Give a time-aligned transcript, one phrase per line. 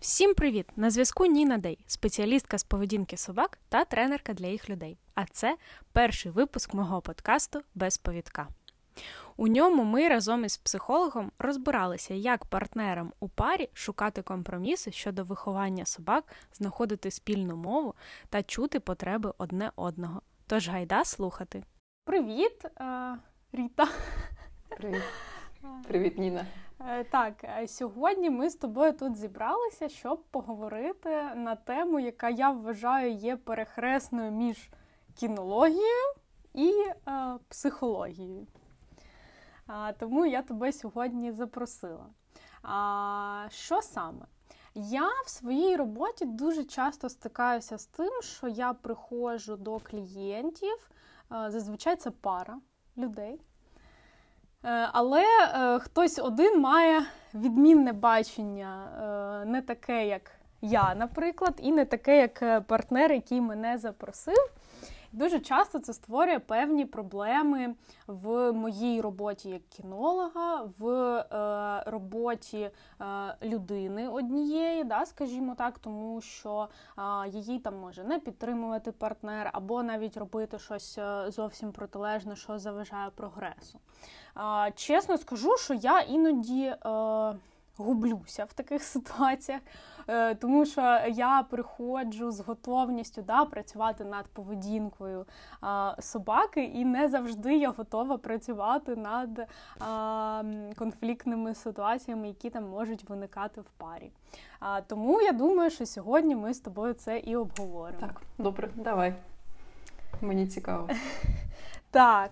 [0.00, 0.66] Всім привіт!
[0.76, 4.98] На зв'язку Ніна Дей, спеціалістка з поведінки собак та тренерка для їх людей.
[5.14, 5.56] А це
[5.92, 8.48] перший випуск мого подкасту без повідка.
[9.36, 15.84] У ньому ми разом із психологом розбиралися, як партнерам у парі шукати компроміси щодо виховання
[15.84, 17.94] собак, знаходити спільну мову
[18.28, 20.22] та чути потреби одне одного.
[20.46, 21.62] Тож гайда слухати.
[22.04, 22.64] Привіт,
[23.52, 23.88] Ріта.
[24.68, 25.02] Привіт.
[25.88, 26.46] Привіт, Ніна.
[26.88, 32.50] Е, так, е, сьогодні ми з тобою тут зібралися, щоб поговорити на тему, яка я
[32.50, 34.70] вважаю є перехресною між
[35.14, 36.14] кінологією
[36.54, 36.94] і е,
[37.48, 38.46] психологією.
[39.66, 42.06] А, Тому я тебе сьогодні запросила.
[42.62, 44.26] А, Що саме?
[44.74, 50.90] Я в своїй роботі дуже часто стикаюся з тим, що я приходжу до клієнтів,
[51.30, 52.60] зазвичай це пара
[52.96, 53.40] людей.
[54.64, 57.02] Е, але е, хтось один має
[57.34, 58.88] відмінне бачення,
[59.42, 64.50] е, не таке, як я, наприклад, і не таке, як партнер, який мене запросив.
[65.12, 67.74] Дуже часто це створює певні проблеми
[68.06, 76.20] в моїй роботі як кінолога, в е, роботі е, людини однієї, да, скажімо так, тому
[76.20, 82.58] що е, її там може не підтримувати партнер, або навіть робити щось зовсім протилежне, що
[82.58, 83.78] заважає прогресу.
[84.74, 86.76] Чесно скажу, що я іноді е,
[87.76, 89.60] гублюся в таких ситуаціях,
[90.08, 95.26] е, тому що я приходжу з готовністю да, працювати над поведінкою
[95.98, 99.48] собаки, і не завжди я готова працювати над
[100.76, 104.10] конфліктними ситуаціями, які там можуть виникати в парі.
[104.86, 108.00] Тому я думаю, що сьогодні ми з тобою це і обговоримо.
[108.00, 109.14] Так, добре, давай.
[110.20, 110.88] Мені цікаво.
[111.90, 112.30] Так.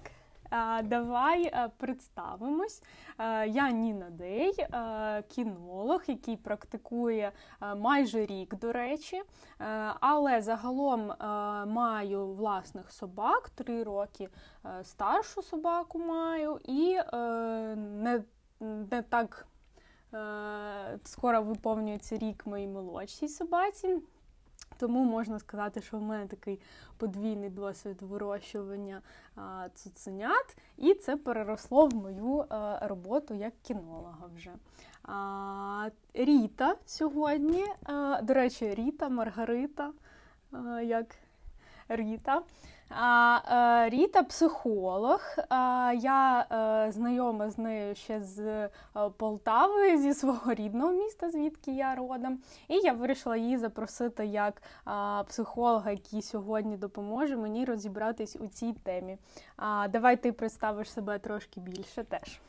[0.84, 2.82] Давай е, представимось.
[3.18, 7.32] Е, я Ніна Дей, е, кінолог, який практикує
[7.76, 9.22] майже рік, до речі,
[10.00, 11.12] але загалом
[11.72, 14.28] маю власних собак, три роки
[14.82, 16.98] старшу собаку маю і
[17.76, 18.22] не,
[18.60, 19.46] не так
[21.04, 23.96] скоро виповнюється рік моїй молодшій собаці.
[24.78, 26.60] Тому можна сказати, що в мене такий
[26.96, 29.02] подвійний досвід вирощування
[29.74, 34.50] цуценят, і це переросло в мою а, роботу як кінолога вже.
[36.14, 39.92] Ріта сьогодні, а, до речі, Ріта, Маргарита,
[40.52, 41.14] а, як
[41.88, 42.42] Ріта.
[42.90, 45.20] Е, Ріта психолог.
[46.00, 46.46] Я
[46.86, 48.70] е, знайома з нею ще з е,
[49.16, 52.38] Полтави, зі свого рідного міста, звідки я родом.
[52.68, 54.62] І я вирішила її запросити як
[55.26, 59.18] психолога, який сьогодні допоможе мені розібратись у цій темі.
[59.88, 62.40] Давай ти представиш себе трошки більше теж.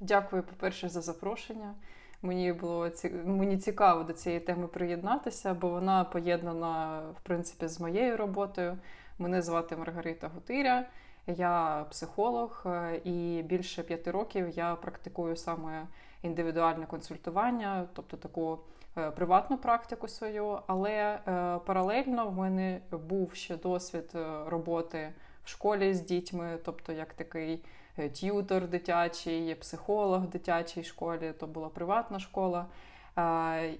[0.00, 1.74] Дякую, по-перше, за запрошення.
[2.22, 2.90] Мені було
[3.24, 8.78] мені цікаво до цієї теми приєднатися, бо вона поєднана в принципі з моєю роботою.
[9.18, 10.86] Мене звати Маргарита Гутиря,
[11.26, 15.86] я психолог, е, і більше п'яти років я практикую саме
[16.22, 18.58] індивідуальне консультування, тобто таку
[18.98, 20.58] е, приватну практику свою.
[20.66, 21.20] Але е,
[21.66, 24.10] паралельно в мене був ще досвід
[24.46, 25.12] роботи
[25.44, 27.64] в школі з дітьми, тобто як такий
[28.12, 32.66] т'ютор дитячий, психолог в дитячій школі, то була приватна школа.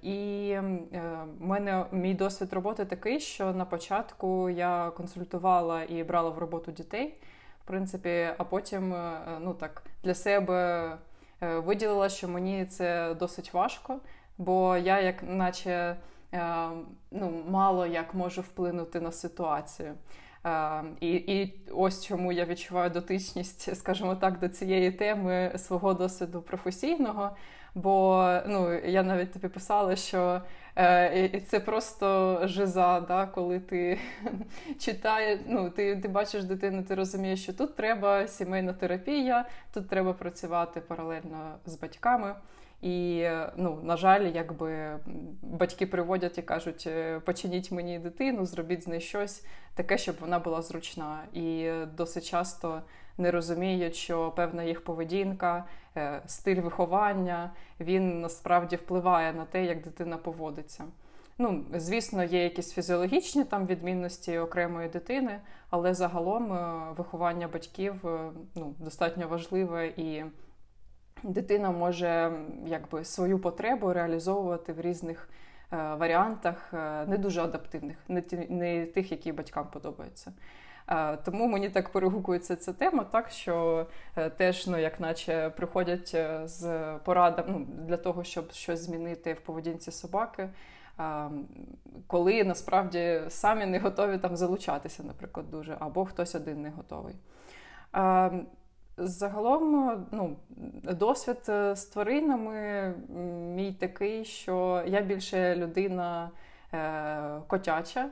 [0.03, 0.62] І е,
[1.41, 7.15] мене мій досвід роботи такий, що на початку я консультувала і брала в роботу дітей,
[7.65, 10.89] в принципі, а потім е, ну так для себе
[11.43, 14.00] е, виділила, що мені це досить важко,
[14.39, 15.97] бо я, як наче
[17.11, 19.95] ну, мало як можу вплинути на ситуацію.
[21.01, 27.31] І і ось чому я відчуваю дотичність, скажімо так, до цієї теми свого досвіду професійного.
[27.75, 30.41] Бо ну, я навіть тобі писала, що
[30.79, 33.99] е, це просто жиза, да, коли ти
[34.79, 40.13] читаєш, ну, ти ти бачиш дитину, ти розумієш, що тут треба сімейна терапія, тут треба
[40.13, 42.34] працювати паралельно з батьками.
[42.84, 44.98] І, ну, на жаль, якби
[45.42, 49.45] батьки приводять і кажуть, «Е, починіть мені дитину, зробіть з нею щось
[49.75, 51.19] таке, щоб вона була зручна.
[51.33, 52.83] І досить часто
[53.19, 55.65] не розуміють, що певна їх поведінка,
[55.97, 57.51] е, стиль виховання
[57.81, 60.84] він насправді впливає на те, як дитина поводиться.
[61.39, 65.41] Ну, звісно, є якісь фізіологічні там відмінності окремої дитини,
[65.71, 67.95] але загалом е, виховання батьків
[68.54, 70.25] ну, достатньо важливе і
[71.24, 72.32] дитина може
[72.66, 75.28] якби свою потребу реалізовувати в різних
[75.71, 76.72] варіантах,
[77.06, 77.97] не дуже адаптивних,
[78.48, 80.32] не тих, які батькам подобаються.
[81.24, 83.86] Тому мені так перегукується ця тема, так що
[84.16, 89.32] е, теж, ну як наче приходять е, з порадами ну, для того, щоб щось змінити
[89.32, 90.48] в поведінці собаки.
[92.06, 97.15] коли насправді самі не готові там залучатися, наприклад, дуже, або хтось один не готовий.
[98.97, 100.37] Загалом, ну,
[100.83, 102.95] досвід е, з тваринами
[103.55, 106.31] мій такий, що я більше людина
[106.75, 108.09] е, котяча.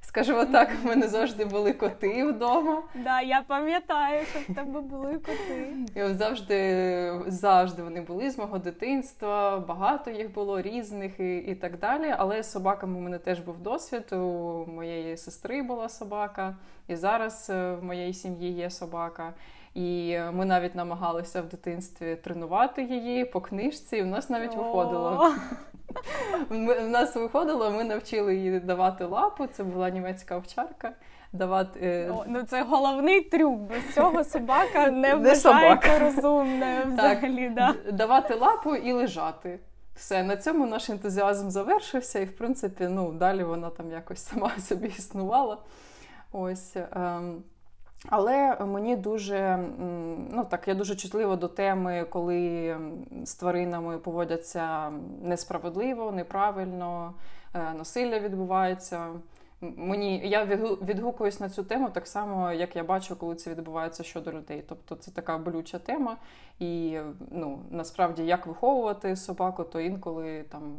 [0.00, 2.82] Скажімо так, в мене завжди були коти вдома.
[2.94, 5.72] Да, я пам'ятаю, що в тебе були коти.
[5.94, 11.78] І Завжди завжди вони були з мого дитинства, багато їх було різних і і так
[11.78, 12.14] далі.
[12.18, 14.12] Але з собаками у мене теж був досвід.
[14.12, 14.16] У
[14.66, 16.56] моєї сестри була собака,
[16.88, 19.34] і зараз е, в моєї сім'ї є собака.
[19.76, 25.34] І ми навіть намагалися в дитинстві тренувати її по книжці, і в нас навіть виходило.
[26.48, 29.46] В нас виходило, ми навчили її давати лапу.
[29.46, 30.92] Це була німецька овчарка.
[31.32, 31.80] Давати...
[31.82, 33.60] Е, О, ну Це головний трюк.
[33.60, 37.52] Без цього собака не вважається розумною взагалі.
[37.56, 37.92] Так, да.
[37.92, 39.58] Давати лапу і лежати.
[39.96, 44.50] Все, на цьому наш ентузіазм завершився, і в принципі, ну, далі вона там якось сама
[44.58, 45.58] собі існувала.
[46.32, 46.76] Ось.
[46.92, 47.42] Ем...
[48.08, 49.58] Але мені дуже
[50.30, 52.76] ну так, я дуже чутлива до теми, коли
[53.24, 54.90] з тваринами поводяться
[55.22, 57.14] несправедливо, неправильно,
[57.54, 59.08] е, насилля відбувається.
[59.60, 60.44] Мені я
[60.82, 64.64] відгукуюсь на цю тему так само, як я бачу, коли це відбувається щодо людей.
[64.68, 66.16] Тобто це така болюча тема,
[66.58, 66.98] і
[67.30, 70.76] ну насправді як виховувати собаку, то інколи там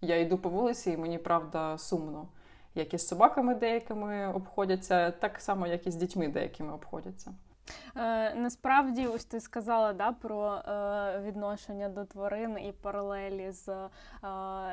[0.00, 2.28] я йду по вулиці, і мені правда сумно
[2.74, 7.34] як і з собаками деякими обходяться, так само, як і з дітьми деякими обходяться.
[7.96, 13.88] Е, Насправді, ось ти сказала да, про е, відношення до тварин і паралелі з е,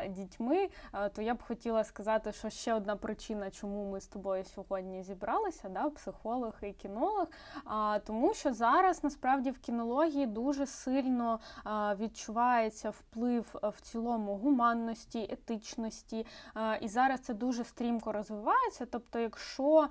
[0.10, 0.70] дітьми.
[0.94, 5.04] Е, то я б хотіла сказати, що ще одна причина, чому ми з тобою сьогодні
[5.04, 7.28] зібралися, да, психолог і кінолог.
[7.66, 15.28] А, тому що зараз насправді в кінології дуже сильно е, відчувається вплив в цілому гуманності,
[15.32, 16.26] етичності.
[16.58, 18.86] Е, і зараз це дуже стрімко розвивається.
[18.86, 19.88] Тобто, якщо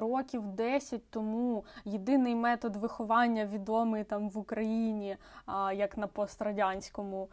[0.00, 5.16] років 10 тому єдине єдиний метод виховання відомий там в Україні,
[5.74, 7.28] як на пострадянському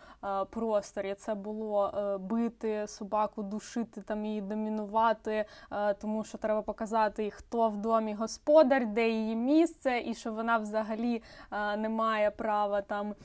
[0.50, 1.16] просторі.
[1.18, 7.70] Це було е, бити собаку, душити там її домінувати, е, тому що треба показати, хто
[7.70, 13.16] в домі господар, де її місце, і що вона взагалі е, не має права там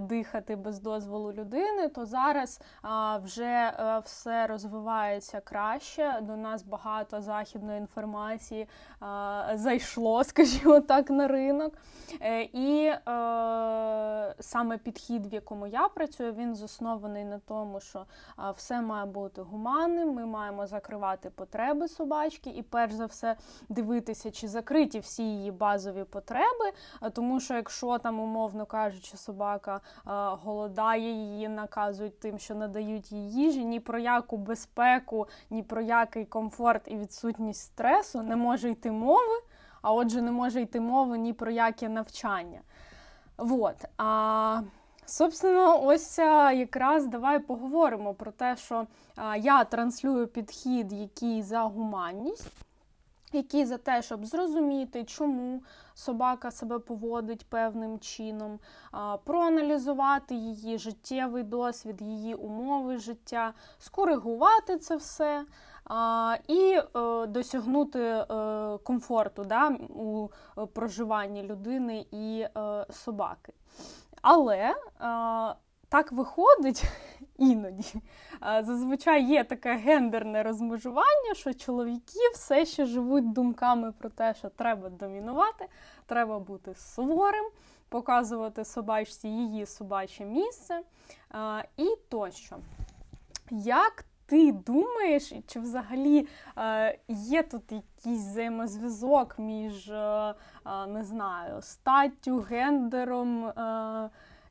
[0.00, 1.88] дихати без дозволу людини.
[1.88, 2.60] То зараз
[3.22, 3.72] вже
[4.04, 6.18] все розвивається краще.
[6.22, 8.68] До нас багато західної інформації
[9.54, 11.72] зайшло, скажімо так на ринок.
[12.20, 18.04] Е, і е, саме підхід, в якому я працюю, він заснований на тому, що
[18.56, 20.12] все має бути гуманним.
[20.12, 23.36] Ми маємо закривати потреби собачки, і перш за все
[23.68, 26.72] дивитися, чи закриті всі її базові потреби.
[27.12, 29.80] Тому що, якщо там, умовно кажучи, собака
[30.42, 36.24] голодає, її наказують тим, що надають їй їжі, ні про яку безпеку, ні про який
[36.24, 39.42] комфорт і відсутність стресу не може йти мови
[39.86, 42.60] а отже, не може йти мови ні про яке навчання.
[43.38, 43.76] Вот.
[43.98, 44.62] А,
[45.08, 48.86] Собственно, ось якраз давай поговоримо про те, що
[49.38, 52.52] я транслюю підхід, який за гуманність,
[53.32, 55.62] який за те, щоб зрозуміти, чому
[55.94, 58.58] собака себе поводить певним чином,
[59.24, 65.44] проаналізувати її життєвий досвід, її умови життя, скоригувати це все
[66.48, 68.26] і е, досягнути е,
[68.82, 70.28] комфорту да, у
[70.58, 72.46] е, проживанні людини і
[72.90, 73.52] собаки.
[74.22, 74.74] Але
[75.88, 76.84] так виходить
[77.36, 77.84] іноді.
[78.62, 84.88] Зазвичай є таке гендерне розмежування, що чоловіки все ще живуть думками про те, що треба
[84.88, 85.66] домінувати,
[86.06, 87.44] треба бути суворим,
[87.88, 90.80] показувати собачці її собаче місце
[91.76, 92.56] і тощо.
[93.50, 96.28] Як ти думаєш, чи взагалі
[96.58, 100.34] е, є тут якийсь взаємозв'язок між е,
[100.66, 103.52] е, не знаю, статтю, гендером?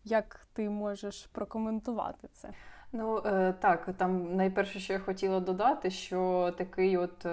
[0.07, 2.49] Як ти можеш прокоментувати це?
[2.91, 3.21] Ну
[3.59, 7.27] так, там найперше, що я хотіла додати, що такий от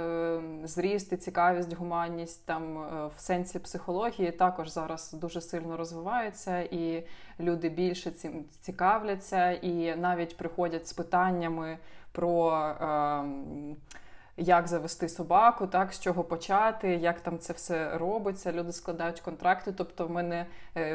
[0.65, 7.07] зріст і цікавість, гуманність там в сенсі психології також зараз дуже сильно розвивається, і
[7.41, 11.79] люди більше цим цікавляться, і навіть приходять з питаннями
[12.13, 12.53] про.
[12.81, 13.77] Ем,
[14.37, 18.53] як завести собаку, так з чого почати, як там це все робиться.
[18.53, 19.73] Люди складають контракти.
[19.73, 20.47] Тобто, в мене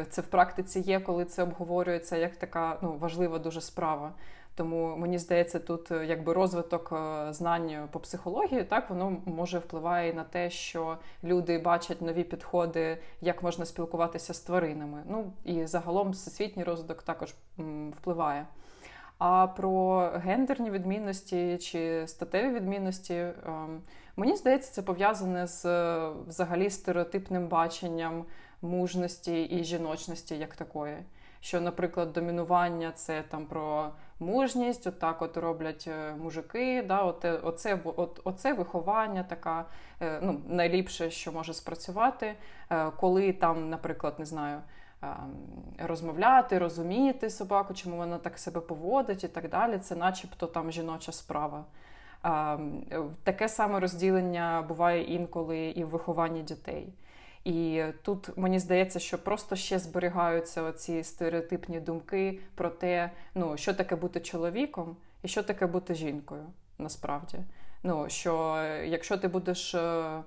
[0.09, 4.11] це в практиці є, коли це обговорюється як така ну важлива дуже справа.
[4.55, 10.13] Тому мені здається, тут е, якби розвиток е, знань по психології, так воно може впливає
[10.13, 15.03] на те, що люди бачать нові підходи, як можна спілкуватися з тваринами.
[15.09, 17.35] Ну і загалом всесвітній розвиток також
[17.97, 18.45] впливає.
[19.17, 23.81] А про гендерні відмінності чи статеві відмінності, ем,
[24.15, 25.65] мені здається, це пов'язане з
[26.27, 28.25] взагалі стереотипним баченням
[28.61, 30.97] мужності і жіночності як такої.
[31.39, 36.83] Що, наприклад, домінування це там про мужність, отак от, от роблять е, мужики.
[36.87, 39.65] Да, оте, оце, от, оце виховання, така
[40.01, 42.35] е, ну, найліпше, що може спрацювати,
[42.69, 44.61] е, коли там, наприклад, не знаю.
[45.77, 49.77] Розмовляти, розуміти собаку, чому вона так себе поводить і так далі.
[49.77, 51.65] Це начебто там жіноча справа.
[53.23, 56.93] Таке саме розділення буває інколи і в вихованні дітей.
[57.43, 63.73] І тут мені здається, що просто ще зберігаються оці стереотипні думки про те, ну що
[63.73, 66.43] таке бути чоловіком і що таке бути жінкою.
[66.77, 67.37] Насправді,
[67.83, 70.21] ну що якщо ти будеш е,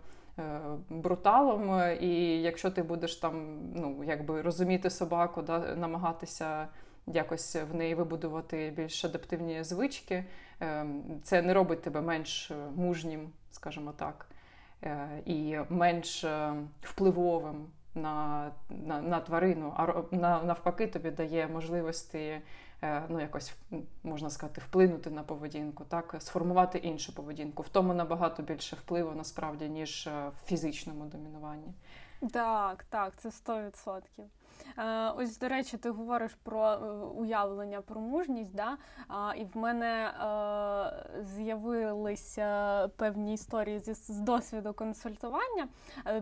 [0.89, 6.69] бруталом, і якщо ти будеш там, ну якби розуміти собаку, да, намагатися
[7.07, 10.25] якось в неї вибудувати більш адаптивні звички,
[10.63, 10.87] е,
[11.23, 14.27] це не робить тебе менш мужнім, скажімо так.
[14.85, 22.19] Е, і менш е, впливовим на на, на тварину, а на, навпаки, тобі дає можливості
[22.19, 22.43] е,
[22.83, 23.55] ну, якось
[24.03, 27.63] можна сказати, вплинути на поведінку, так, сформувати іншу поведінку.
[27.63, 31.75] В тому набагато більше впливу насправді, ніж в фізичному домінуванні.
[32.33, 34.01] Так, так, це 100%.
[34.79, 38.77] Е, ось, до речі, ти говориш про е, уявлення про мужність, да?
[39.37, 45.69] і в мене е, з'явилися певні історії з досвіду консультування.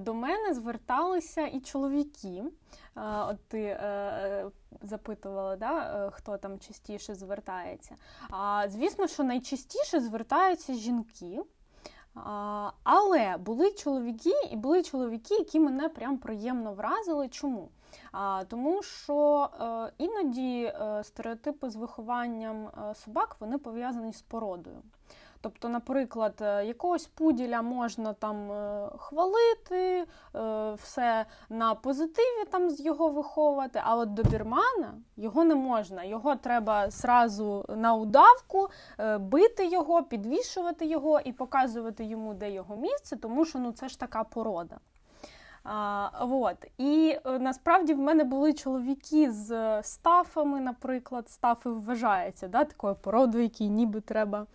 [0.00, 2.45] До мене зверталися і чоловіки.
[3.28, 3.80] От ти
[4.83, 7.97] запитувала, да, хто там частіше звертається.
[8.30, 11.42] А звісно, що найчастіше звертаються жінки.
[12.83, 17.28] Але були чоловіки, і були чоловіки, які мене прям приємно вразили.
[17.28, 17.68] Чому?
[18.49, 24.83] Тому що е, іноді е, стереотипи з вихованням е, собак вони пов'язані з породою.
[25.40, 26.35] Тобто, наприклад,
[26.67, 28.50] якогось пуділя можна там
[28.99, 30.07] хвалити,
[30.75, 36.05] все на позитиві там з його виховувати, а от добірмана його не можна.
[36.05, 38.69] Його треба зразу на удавку
[39.19, 44.00] бити його, підвішувати його і показувати йому, де його місце, тому що ну це ж
[44.00, 44.78] така порода.
[45.71, 46.57] А, вот.
[46.79, 53.45] І е, насправді в мене були чоловіки з стафами, наприклад, стафи вважаються да, такою породою,
[53.45, 54.47] якій ніби треба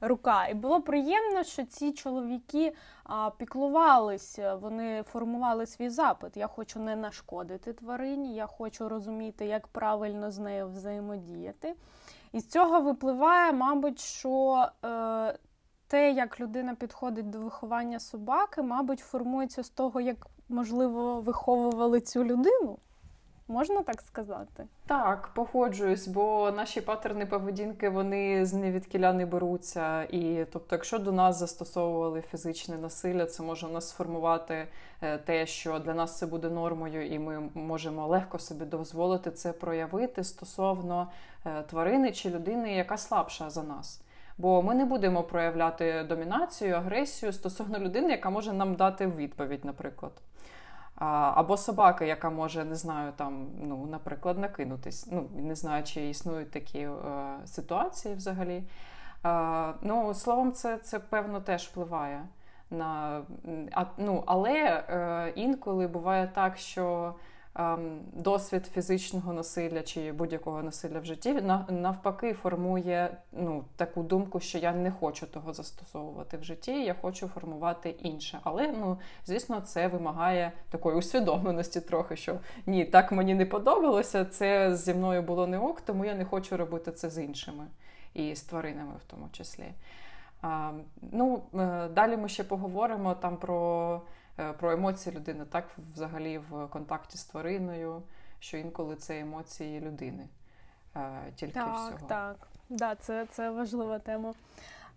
[0.00, 0.46] рука.
[0.46, 2.74] І було приємно, що ці чоловіки
[3.04, 6.36] а, піклувалися, вони формували свій запит.
[6.36, 11.74] Я хочу не нашкодити тварині, я хочу розуміти, як правильно з нею взаємодіяти.
[12.32, 14.66] І з цього випливає, мабуть, що.
[14.84, 15.38] Е,
[15.86, 22.24] те, як людина підходить до виховання собаки, мабуть, формується з того, як можливо, виховували цю
[22.24, 22.78] людину?
[23.50, 24.66] Можна так сказати?
[24.86, 30.02] Так, погоджуюсь, бо наші паттерни поведінки вони з невідкіля не беруться.
[30.02, 34.68] І тобто, якщо до нас застосовували фізичне насилля, це може нас сформувати
[35.02, 39.52] е, те, що для нас це буде нормою, і ми можемо легко собі дозволити це
[39.52, 41.10] проявити стосовно
[41.46, 44.02] е, тварини чи людини, яка слабша за нас.
[44.38, 50.12] Бо ми не будемо проявляти домінацію, агресію стосовно людини, яка може нам дати відповідь, наприклад.
[51.00, 55.08] Або собака, яка може, не знаю, там, ну, наприклад, накинутись.
[55.12, 56.92] Ну, Не знаю, чи існують такі е,
[57.44, 58.62] ситуації взагалі.
[59.26, 62.26] Е, ну, Словом, це це певно теж впливає.
[62.70, 63.22] на...
[63.72, 64.52] А, ну, Але
[64.88, 67.14] е, інколи буває так, що
[68.12, 74.72] досвід фізичного насилля чи будь-якого насилля в житті навпаки формує ну, таку думку, що я
[74.72, 78.38] не хочу того застосовувати в житті, я хочу формувати інше.
[78.42, 84.76] Але ну, звісно, це вимагає такої усвідомленості трохи, що ні, так мені не подобалося, це
[84.76, 87.66] зі мною було не ок, тому я не хочу робити це з іншими
[88.14, 89.64] і з тваринами в тому числі.
[90.42, 90.72] А,
[91.12, 94.00] ну, е, Далі ми ще поговоримо там про.
[94.38, 98.02] Е, про емоції людини, так взагалі в контакті з твариною,
[98.38, 100.28] що інколи це емоції людини.
[100.96, 102.08] Е, тільки так, всього.
[102.08, 102.36] Так,
[102.68, 104.34] да, це це важлива тема.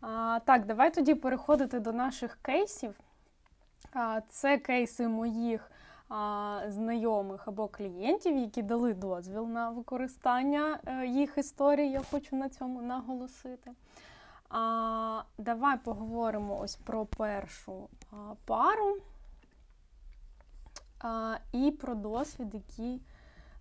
[0.01, 2.95] А, Так, давай тоді переходити до наших кейсів.
[3.93, 5.71] А, Це кейси моїх
[6.09, 11.91] а, знайомих або клієнтів, які дали дозвіл на використання е, їх історії.
[11.91, 13.71] Я хочу на цьому наголосити.
[14.49, 18.97] А, Давай поговоримо ось про першу а, пару
[21.03, 23.01] а, і про досвід, який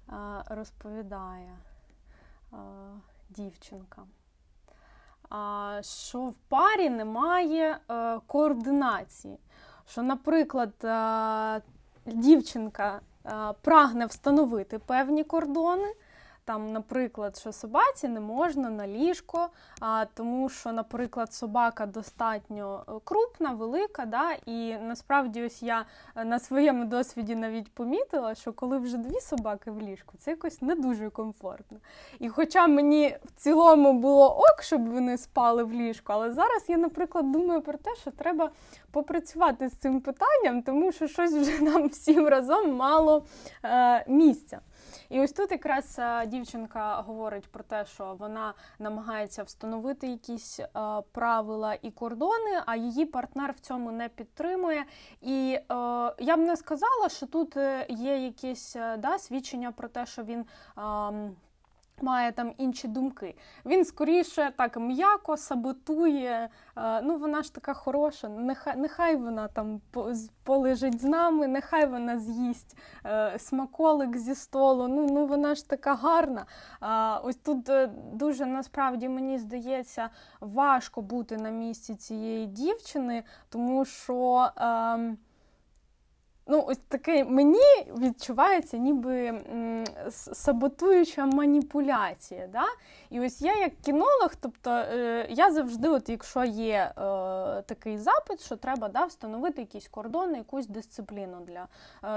[0.08, 1.56] а, розповідає
[2.52, 2.56] а,
[3.30, 4.02] дівчинка.
[5.28, 9.38] А, Що в парі немає а, е, координації.
[9.88, 11.61] Що, наприклад, а,
[12.06, 15.94] дівчинка а, прагне встановити певні кордони.
[16.44, 19.49] Там, наприклад, що собаці не можна на ліжко,
[19.80, 25.84] а, тому що, наприклад, собака достатньо е, крупна, велика, да, і насправді ось я
[26.16, 30.62] е, на своєму досвіді навіть помітила, що коли вже дві собаки в ліжку, це якось
[30.62, 31.78] не дуже комфортно.
[32.18, 36.76] І хоча мені в цілому було ок, щоб вони спали в ліжку, але зараз я,
[36.76, 38.50] наприклад, думаю про те, що треба
[38.90, 43.25] попрацювати з цим питанням, тому що щось вже нам всім разом мало
[43.64, 44.61] е, місця.
[45.12, 50.69] І ось тут якраз е, дівчинка говорить про те, що вона намагається встановити якісь е,
[51.12, 54.85] правила і кордони, а її партнер в цьому не підтримує.
[55.21, 55.64] І е,
[56.19, 57.57] я б не сказала, що тут
[57.88, 60.45] є якісь да, свідчення про те, що він.
[62.00, 63.34] Е, має там інші думки.
[63.66, 66.49] Він скоріше так м'яко саботує.
[66.76, 68.28] Е, ну вона ж така хороша.
[68.28, 69.80] Нехай нехай вона там
[70.44, 74.88] полежить з нами, нехай вона з'їсть е, смаколик зі столу.
[74.88, 76.46] Ну ну вона ж така гарна.
[77.25, 84.50] Ось тут е, дуже насправді мені здається важко бути на місці цієї дівчини, тому що.
[84.56, 85.18] Ем,
[86.52, 87.64] Ну, ось таке мені
[87.99, 92.47] відчувається ніби м, саботуюча маніпуляція.
[92.47, 92.64] Да?
[93.11, 96.92] І ось я, як кінолог, тобто е, я завжди, от якщо є е,
[97.62, 101.68] такий запит, що треба да, встановити якісь кордони, якусь дисципліну для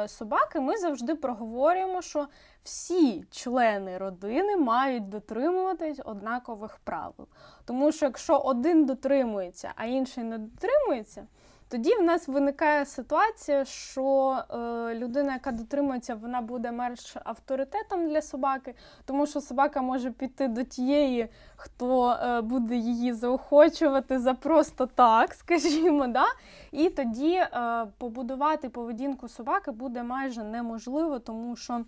[0.03, 2.27] е, собаки, ми завжди проговорюємо, що
[2.63, 7.27] всі члени родини мають дотримуватись однакових правил.
[7.65, 11.27] Тому що якщо один дотримується, а інший не дотримується.
[11.67, 14.55] Тоді в нас виникає ситуація, що е,
[14.95, 20.63] людина, яка дотримується, вона буде менш авторитетом для собаки, тому що собака може піти до
[20.63, 26.07] тієї, хто е, буде її заохочувати за просто так, скажімо.
[26.07, 26.25] да?
[26.71, 31.85] І тоді е, побудувати поведінку собаки буде майже неможливо, тому що,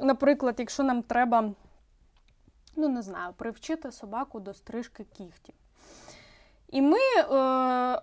[0.00, 1.52] наприклад, якщо нам треба,
[2.76, 5.54] ну не знаю, привчити собаку до стрижки кігтів.
[6.72, 7.24] І ми, е,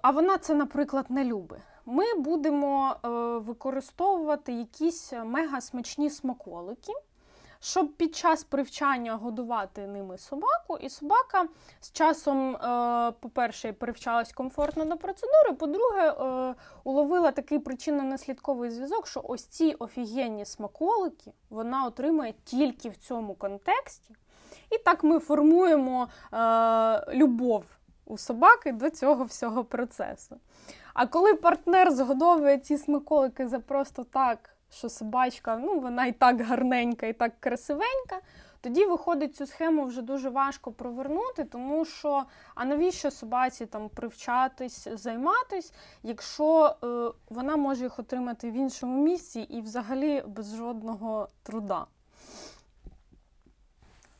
[0.01, 1.59] а вона це, наприклад, не любить.
[1.85, 6.93] Ми будемо е, використовувати якісь мега смачні смаколики,
[7.59, 10.77] щоб під час привчання годувати ними собаку.
[10.77, 11.47] І собака
[11.79, 15.53] з часом, е, по-перше, привчалась комфортно до процедури.
[15.59, 16.15] По-друге,
[16.83, 24.15] уловила такий причинно-наслідковий зв'язок, що ось ці офігенні смаколики вона отримує тільки в цьому контексті.
[24.69, 26.07] І так ми формуємо
[27.13, 27.63] любов
[28.09, 30.37] у собаки до цього всього процесу.
[30.93, 36.41] А коли партнер згодовує ці смаколики за просто так, що собачка, ну вона і так
[36.41, 38.19] гарненька, і так красивенька,
[38.61, 42.23] тоді виходить цю схему вже дуже важко провернути, тому що
[42.55, 49.39] а навіщо собаці там привчатись, займатись, якщо е, вона може їх отримати в іншому місці
[49.39, 51.85] і взагалі без жодного труда.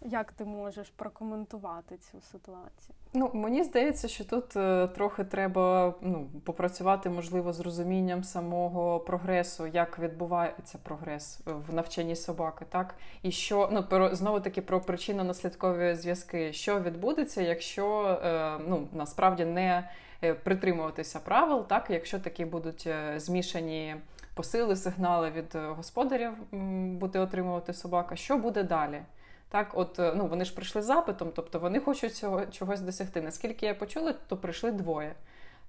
[0.02, 2.96] Як ти можеш прокоментувати цю ситуацію?
[3.14, 9.68] Ну, мені здається, що тут е, трохи треба ну, попрацювати, можливо, з розумінням самого прогресу,
[9.68, 12.96] як відбувається прогрес в навчанні собаки, так?
[13.24, 19.46] І що ну про знову таки про причинно-наслідкові зв'язки, що відбудеться, якщо е, ну насправді
[19.46, 19.90] не
[20.24, 23.96] е, притримуватися правил, так якщо такі будуть е, змішані
[24.36, 26.32] посили, сигнали від господарів
[27.00, 29.02] буде отримувати собака, що буде далі?
[29.50, 33.22] Так, от е, ну вони ж прийшли запитом, тобто вони хочуть цього чогось досягти.
[33.22, 35.16] Наскільки я почула, то прийшли двоє.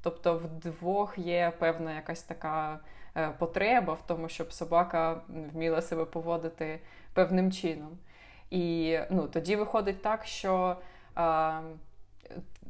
[0.02, 2.80] Тобто, вдвох є певна якась така
[3.16, 6.80] е, потреба в тому, щоб собака вміла себе поводити
[7.14, 7.98] певним чином.
[8.50, 10.76] І ну, тоді виходить так, що.
[11.18, 11.60] Е,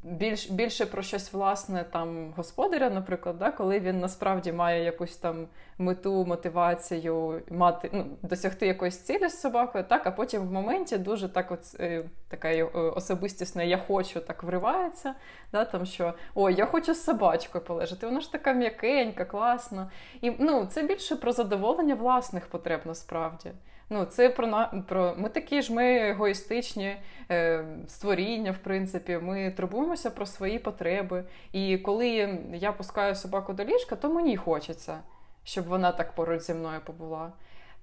[0.03, 5.47] більш, більше про щось власне там господаря, наприклад, да, коли він насправді має якусь там
[5.79, 11.29] мету, мотивацію, мати ну, досягти якоїсь цілі з собакою, так, а потім в моменті дуже
[11.29, 15.15] так от, е, така е, особистісна я хочу так вривається.
[15.53, 19.91] да, там, що Ой, я хочу з собачкою полежати, вона ж така м'якенька, класна.
[20.21, 23.51] І ну, це більше про задоволення власних потреб насправді.
[23.93, 26.97] Ну, це про про ми такі ж ми егоїстичні
[27.31, 29.19] е, створіння, в принципі.
[29.23, 31.25] Ми турбуємося про свої потреби.
[31.53, 34.99] І коли я пускаю собаку до ліжка, то мені хочеться,
[35.45, 37.33] щоб вона так поруч зі мною побула.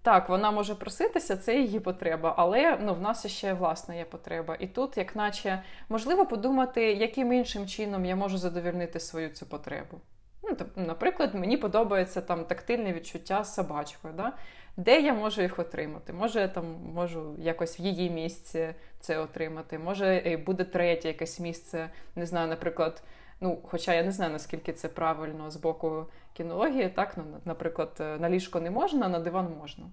[0.01, 4.57] Так, вона може проситися, це її потреба, але ну, в нас ще власна є потреба.
[4.59, 10.01] І тут, як наче, можливо подумати, яким іншим чином я можу задовільнити свою цю потребу.
[10.43, 14.13] Ну, тобто, Наприклад, мені подобається там тактильне відчуття собачкою.
[14.17, 14.33] Да?
[14.77, 16.13] Де я можу їх отримати?
[16.13, 19.79] Може, я там можу якось в її місці це отримати.
[19.79, 23.03] Може, е, буде третє якесь місце, не знаю, наприклад.
[23.41, 28.17] Ну, хоча я не знаю, наскільки це правильно з боку кінології, так, ну, наприклад, е,
[28.17, 29.85] на ліжко не можна, а на диван можна.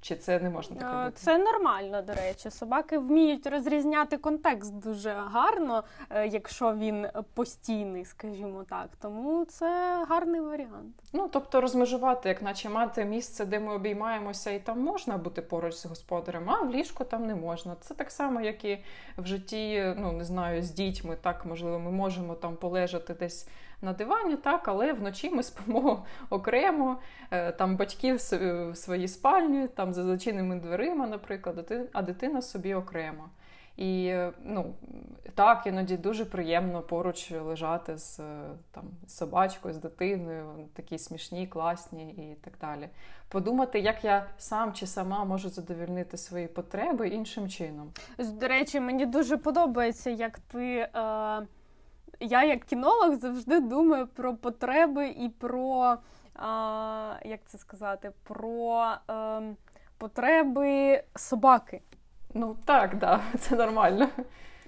[0.00, 1.16] Чи це не можна так робити?
[1.16, 2.50] Це нормально, до речі.
[2.50, 8.88] Собаки вміють розрізняти контекст дуже гарно, е, якщо він постійний, скажімо так.
[9.00, 9.66] Тому це
[10.08, 10.94] гарний варіант.
[11.12, 15.74] Ну тобто розмежувати, як наче мати місце, де ми обіймаємося, і там можна бути поруч
[15.74, 17.76] з господарем, а в ліжку там не можна.
[17.80, 18.78] Це так само, як і
[19.18, 21.16] в житті, ну не знаю, з дітьми.
[21.22, 23.48] Так можливо, ми можемо там полежати десь
[23.82, 26.98] на дивані, так, але вночі ми спимо окремо,
[27.30, 28.20] е, там батьки в
[28.74, 33.28] своїй спальні, там за зачиненими дверима, наприклад, а дитина собі окремо.
[33.76, 34.74] І ну,
[35.34, 38.16] так, іноді дуже приємно поруч лежати з
[38.70, 42.88] там, собачкою, з дитиною, такі смішні, класні і так далі.
[43.28, 47.92] Подумати, як я сам чи сама можу задовільнити свої потреби іншим чином.
[48.18, 50.88] До речі, мені дуже подобається, як ти.
[50.94, 51.46] Е
[52.20, 55.96] я як кінолог завжди думаю про потреби і про,
[56.34, 59.56] а, як це сказати, про ем,
[59.98, 61.80] потреби собаки.
[62.34, 64.08] Ну так, да, це нормально.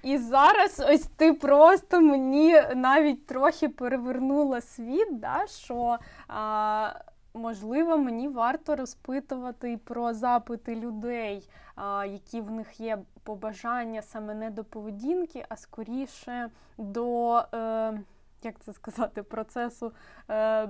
[0.03, 6.93] І зараз ось ти просто мені навіть трохи перевернула світ, да, що а,
[7.33, 14.49] можливо мені варто розпитувати про запити людей, а, які в них є побажання саме не
[14.49, 17.37] до поведінки, а скоріше до.
[17.53, 17.99] Е,
[18.45, 19.91] як це сказати, процесу
[20.29, 20.69] е,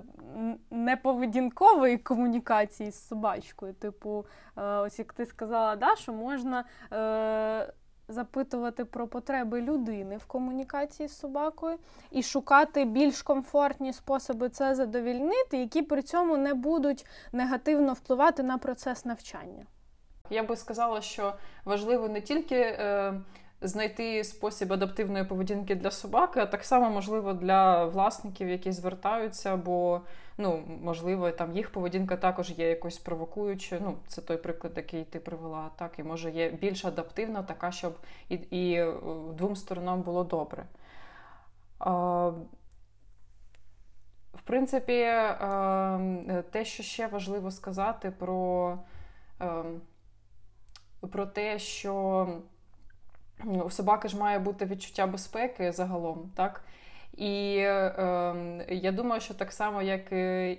[0.71, 3.73] неповедінкової комунікації з собачкою.
[3.73, 4.25] Типу,
[4.57, 7.73] е, ось як ти сказала, да, що можна е,
[8.09, 11.77] запитувати про потреби людини в комунікації з собакою
[12.11, 18.57] і шукати більш комфортні способи це задовільнити, які при цьому не будуть негативно впливати на
[18.57, 19.65] процес навчання.
[20.29, 21.33] Я би сказала, що
[21.65, 23.13] важливо не тільки е,
[23.61, 30.01] знайти спосіб адаптивної поведінки для собаки, а так само можливо для власників, які звертаються, бо
[30.37, 33.81] ну, можливо, там їх поведінка також є якось провокуючою.
[33.85, 37.97] Ну, це той приклад, який ти привела, так і може є більш адаптивна, така, щоб
[38.29, 38.93] і, і е,
[39.33, 40.65] двом сторонам було добре.
[41.79, 42.27] А,
[44.33, 48.77] в принципі, е, те, що ще важливо сказати про
[49.39, 49.81] ем,
[51.11, 52.27] про те, що
[53.43, 56.63] у собаки ж має бути відчуття безпеки загалом, так?
[57.17, 60.11] І е, я думаю, що так само, як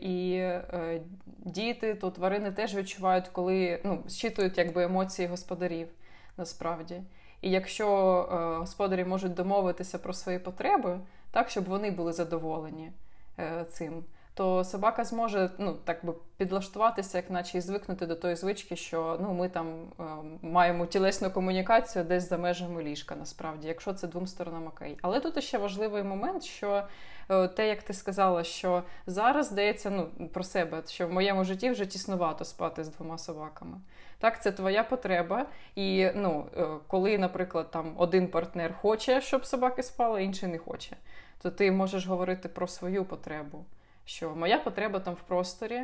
[0.03, 1.01] і е,
[1.39, 5.89] діти, то тварини теж відчувають, коли ну, зчитують якби емоції господарів
[6.37, 7.03] насправді.
[7.41, 7.89] І якщо
[8.33, 12.93] е, господарі можуть домовитися про свої потреби, так, щоб вони були задоволені
[13.39, 14.05] е, цим
[14.41, 19.19] то собака зможе ну, так би підлаштуватися, як наче і звикнути до тої звички, що
[19.21, 19.67] ну, ми там
[20.01, 20.03] е,
[20.43, 24.99] маємо тілесну комунікацію десь за межами ліжка, насправді, якщо це двом сторонам окей.
[25.03, 26.83] Але тут ще важливий момент, що
[27.31, 31.71] е, те, як ти сказала, що зараз здається ну, про себе, що в моєму житті
[31.71, 33.77] вже тіснувато спати з двома собаками.
[34.19, 35.47] Так, це твоя потреба.
[35.75, 40.97] І ну, е, коли, наприклад, там один партнер хоче, щоб собаки спали, інший не хоче,
[41.43, 43.65] то ти можеш говорити про свою потребу
[44.11, 45.83] що моя потреба там в просторі,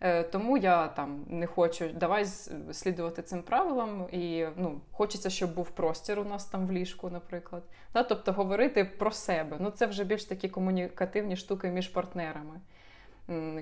[0.00, 2.26] е, тому я там не хочу давай
[2.72, 7.62] слідувати цим правилам, і ну, хочеться, щоб був простір у нас там в ліжку, наприклад.
[7.94, 8.02] Да?
[8.02, 9.56] Тобто говорити про себе.
[9.60, 12.60] Ну, Це вже більш такі комунікативні штуки між партнерами.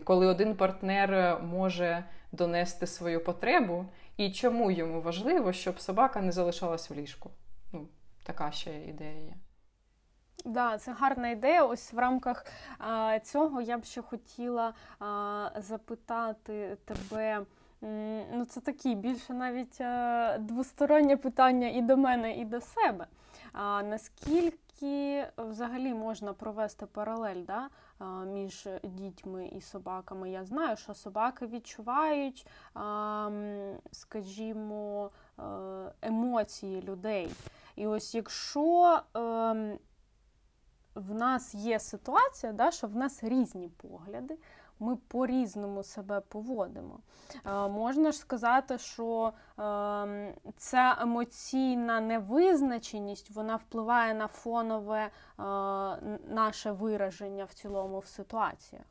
[0.05, 6.91] Коли один партнер може донести свою потребу, і чому йому важливо, щоб собака не залишалась
[6.91, 7.31] в ліжку.
[7.73, 7.89] Ну,
[8.23, 9.35] Така ще ідея є.
[10.45, 11.65] Да, це гарна ідея.
[11.65, 12.47] Ось в рамках
[12.79, 17.47] а, цього я б ще хотіла а, запитати тебе.
[18.33, 23.07] Ну, це такі більше навіть а, двостороннє питання і до мене, і до себе.
[23.53, 27.69] А, Наскільки взагалі можна провести паралель да,
[28.25, 30.31] між дітьми і собаками?
[30.31, 33.31] Я знаю, що собаки відчувають, а,
[33.93, 35.43] скажімо, е,
[36.03, 37.31] емоції людей.
[37.77, 39.01] І ось якщо.
[39.13, 39.79] А, ем,
[40.95, 44.39] в нас є ситуація, да, що в нас різні погляди,
[44.81, 46.99] ми по-різному себе поводимо.
[47.47, 55.11] Е, можна ж сказати, що е, ця емоційна невизначеність вона впливає на фонове е,
[56.29, 58.85] наше вираження в цілому в ситуаціях.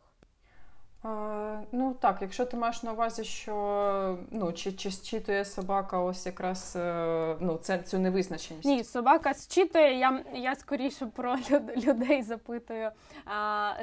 [1.71, 6.73] Ну так, якщо ти маєш на увазі, що ну, чи чи зчитує собака ось якраз
[6.75, 8.65] е, ну, це, цю невизначеність?
[8.65, 11.37] Ні, собака зчитує, я я скоріше про
[11.77, 12.91] людей запитую,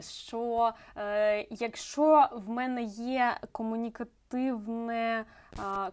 [0.00, 5.24] що е, якщо в мене є комунікативне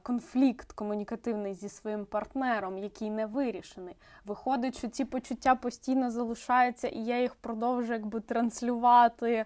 [0.04, 3.96] конфлікт комунікативний зі своїм партнером, який не вирішений.
[4.26, 9.46] Виходить, що ці почуття постійно залишаються, і я їх продовжую якби транслювати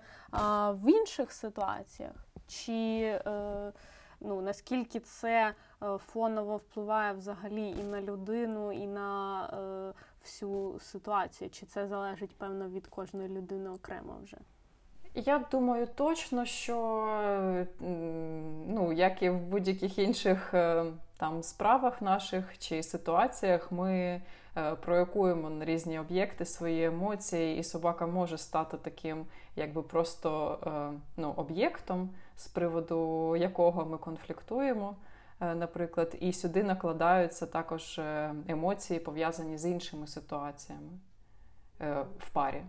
[0.72, 2.32] в інших ситуаціях.
[2.52, 3.74] Чи е,
[4.20, 9.94] ну наскільки це е, фоново впливає взагалі і на людину, і на е,
[10.24, 11.50] всю ситуацію?
[11.50, 14.38] Чи це залежить певно від кожної людини окремо вже?
[15.16, 16.78] Я думаю точно, що
[18.68, 20.86] ну, як і в будь-яких інших е,
[21.18, 24.22] там справах наших чи ситуаціях, ми
[24.58, 31.00] е, проєкуємо на різні об'єкти свої емоції, і собака може стати таким, якби просто е,
[31.18, 34.96] ну, об'єктом, з приводу якого ми конфліктуємо.
[35.56, 38.02] Наприклад, і сюди накладаються також
[38.48, 40.92] емоції, пов'язані з іншими ситуаціями
[42.20, 42.64] в парі.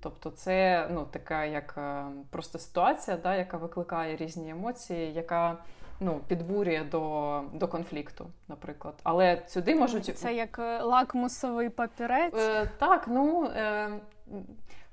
[0.00, 5.56] Тобто, це ну, така як е, просто ситуація, да, яка викликає різні емоції, яка
[6.00, 8.94] ну, підбурює до до конфлікту, наприклад.
[9.02, 10.18] Але сюди можуть.
[10.18, 12.34] Це як е, лакмусовий папірець?
[12.38, 13.44] Е, Так, ну.
[13.44, 13.90] Е,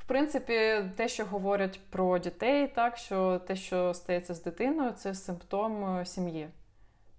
[0.04, 5.14] в принципі, те, що говорять про дітей, так що те, що стається з дитиною, це
[5.16, 6.48] симптом е, сім'ї.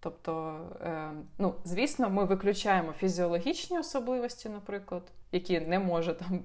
[0.05, 6.39] Тобто, е, ну, звісно, ми виключаємо фізіологічні особливості, наприклад, які не може там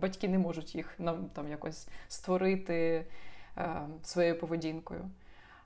[0.00, 3.06] батьки не можуть їх нам там якось створити
[3.56, 5.10] е, своєю поведінкою.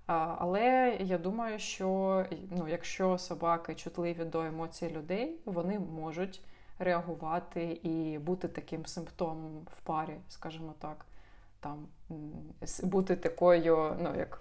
[0.07, 6.41] Але я думаю, що ну, якщо собаки чутливі до емоцій людей, вони можуть
[6.79, 11.07] реагувати і бути таким симптомом в парі, скажімо так,
[11.61, 11.87] там
[12.83, 14.41] бути такою, ну як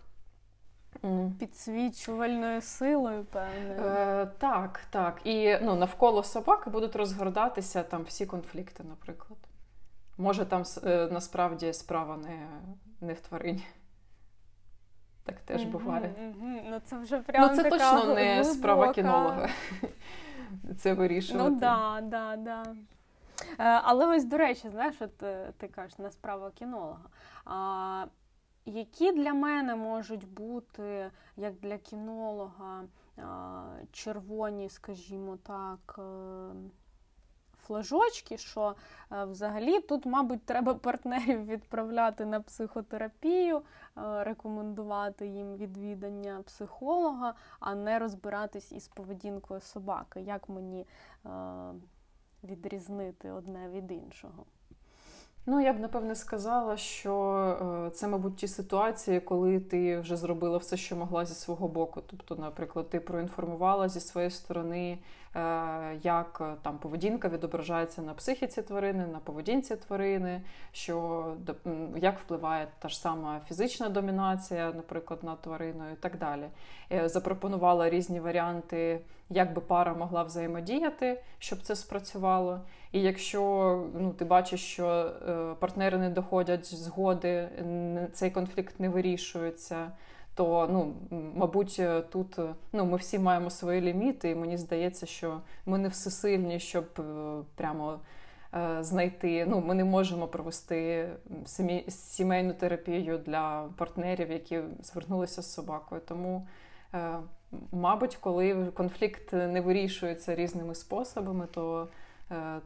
[1.39, 3.75] Підсвічувальною силою, певне.
[3.79, 5.21] Е, Так, так.
[5.23, 9.39] І ну, навколо собаки будуть розгортатися там всі конфлікти, наприклад.
[10.17, 12.47] Може, там е, насправді справа не
[13.01, 13.63] не в тварині.
[15.23, 16.13] Так теж буває.
[16.21, 16.61] Mm-hmm.
[16.69, 18.53] Ну, Це вже прям Ну, це така точно не глибока...
[18.53, 19.49] справа кінолога.
[20.77, 21.49] Це вирішувати.
[21.49, 22.63] Ну, да, да, да.
[23.59, 27.09] Е, але ось, до речі, знаєш, от е, ти кажеш, не справа кінолога.
[27.45, 28.05] А,
[28.65, 32.83] які для мене можуть бути, як для кінолога,
[33.91, 36.53] червоні, скажімо так, е,
[37.57, 38.75] флажочки, що
[39.11, 43.61] е, взагалі тут, мабуть, треба партнерів відправляти на психотерапію, е,
[44.23, 50.21] рекомендувати їм відвідання психолога, а не розбиратись із поведінкою собаки.
[50.21, 50.87] Як мені
[52.43, 54.45] відрізнити одне від іншого?
[55.47, 60.57] Ну, я б напевне сказала, що е, це, мабуть, ті ситуації, коли ти вже зробила
[60.57, 62.01] все, що могла зі свого боку.
[62.07, 64.97] Тобто, наприклад, ти проінформувала зі своєї сторони,
[65.35, 65.39] е,
[66.03, 71.25] як е, там поведінка відображається на психіці тварини, на поведінці тварини, що
[71.95, 76.49] як впливає та ж сама фізична домінація, наприклад, над твариною і так далі.
[77.05, 82.61] Запропонувала різні варіанти, як би пара могла взаємодіяти, щоб це спрацювало.
[82.95, 83.41] І якщо
[83.99, 87.49] ну, ти бачиш, що е, партнери не доходять згоди,
[88.13, 89.91] цей конфлікт не вирішується,
[90.35, 90.93] то ну,
[91.35, 95.77] мабуть, е, тут е, ну, ми всі маємо свої ліміти, і мені здається, що ми
[95.77, 96.85] не всесильні, щоб
[97.55, 97.99] прямо
[98.79, 99.45] знайти.
[99.45, 101.09] Ну, Ми не можемо провести
[101.87, 106.01] сімейну терапію для партнерів, які звернулися з собакою.
[106.07, 106.47] Тому,
[107.71, 111.87] мабуть, коли конфлікт не вирішується різними способами, то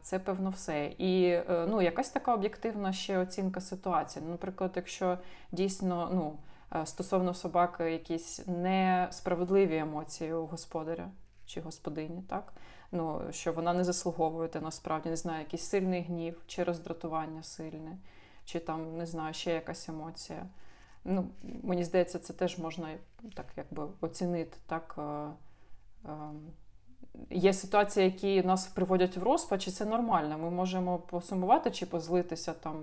[0.02, 0.86] це певно все.
[0.98, 4.24] І е, ну, якась така об'єктивна ще оцінка ситуації.
[4.28, 5.18] Наприклад, якщо
[5.52, 6.38] дійсно ну,
[6.80, 11.08] е, стосовно собаки якісь несправедливі емоції у господаря
[11.46, 12.52] чи господині, так?
[12.92, 17.96] Ну, що вона не заслуговує, насправді не знаю, якийсь сильний гнів, чи роздратування сильне,
[18.44, 20.46] чи там не знаю, ще якась емоція.
[21.04, 21.28] Ну,
[21.62, 22.88] Мені здається, це теж можна
[23.34, 24.98] так якби оцінити так.
[27.30, 30.38] Є ситуації, які нас приводять в розпач, і це нормально.
[30.38, 32.82] Ми можемо посумувати чи позлитися там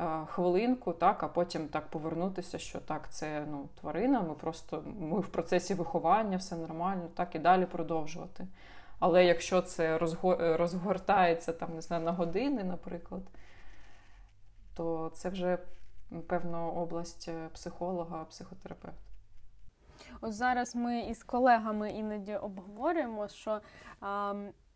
[0.00, 5.20] е, хвилинку, так, а потім так повернутися, що так, це ну, тварина, ми просто ми
[5.20, 8.46] в процесі виховання, все нормально, так і далі продовжувати.
[8.98, 9.98] Але якщо це
[10.38, 13.22] розгортається там, не знаю, на години, наприклад,
[14.74, 15.58] то це вже
[16.26, 19.03] певно область е, психолога, психотерапевта.
[20.20, 23.60] Ось зараз ми із колегами іноді обговорюємо, що
[24.00, 24.34] а,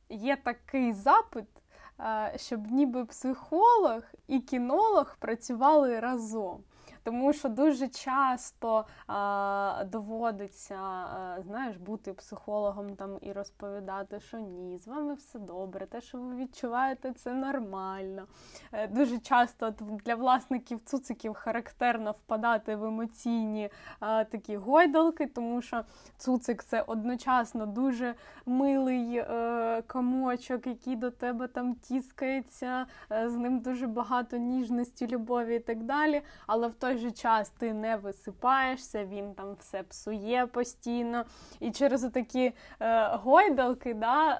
[0.08, 1.48] є такий запит,
[1.96, 6.64] а, щоб ніби психолог і кінолог працювали разом.
[7.08, 14.78] Тому що дуже часто а, доводиться а, знаєш, бути психологом там і розповідати, що ні,
[14.78, 18.26] з вами все добре, те, що ви відчуваєте, це нормально.
[18.72, 25.84] Е, дуже часто для власників цуциків характерно впадати в емоційні а, такі гойдалки, тому що
[26.16, 28.14] цуцик це одночасно дуже
[28.46, 35.56] милий е, комочок, який до тебе там тіскається, е, з ним дуже багато ніжності, любові
[35.56, 36.22] і так далі.
[36.46, 41.24] Але в той же час ти не висипаєшся, він там все псує постійно.
[41.60, 44.30] І через такі е, гойдалки да,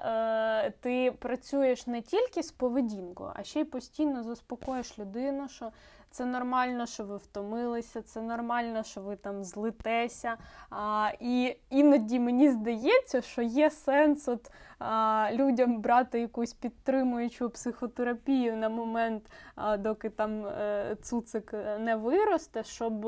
[0.65, 5.71] е, ти працюєш не тільки з поведінкою, а ще й постійно заспокоїш людину, що
[6.11, 10.37] це нормально, що ви втомилися, це нормально, що ви там злитеся.
[10.69, 18.57] А, І іноді мені здається, що є сенс от, а, людям брати якусь підтримуючу психотерапію
[18.57, 23.07] на момент, а, доки там е, цуцик не виросте, щоб.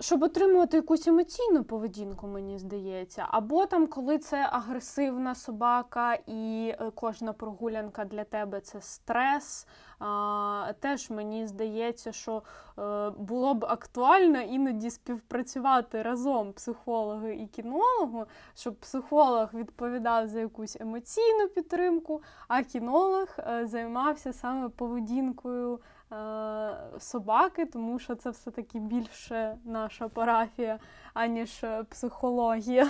[0.00, 6.90] Щоб отримувати якусь емоційну поведінку, мені здається, або там, коли це агресивна собака, і е,
[6.94, 9.66] кожна прогулянка для тебе це стрес.
[9.98, 12.42] А, Теж мені здається, що
[12.78, 20.76] е, було б актуально іноді співпрацювати разом психологи і кінологу, щоб психолог відповідав за якусь
[20.80, 25.80] емоційну підтримку, а кінолог е, займався саме поведінкою.
[26.12, 30.78] Е, собаки, тому що це все-таки більше наша парафія,
[31.14, 32.88] аніж е, психологія.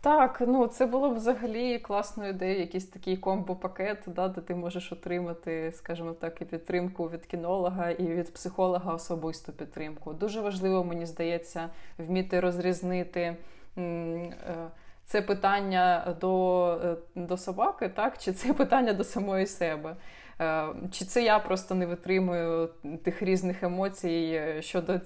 [0.00, 4.92] Так, ну це було б взагалі класною ідеєю, якийсь такий комбо-пакет, да, де ти можеш
[4.92, 10.12] отримати, скажімо так, і підтримку від кінолога, і від психолога особисту підтримку.
[10.12, 11.68] Дуже важливо, мені здається,
[11.98, 13.36] вміти розрізнити.
[13.78, 14.70] Е,
[15.04, 18.18] це питання до до собаки, так?
[18.18, 19.96] чи це питання до самої себе.
[20.40, 22.68] Е, чи це я просто не витримую
[23.02, 24.98] тих різних емоцій е, щодо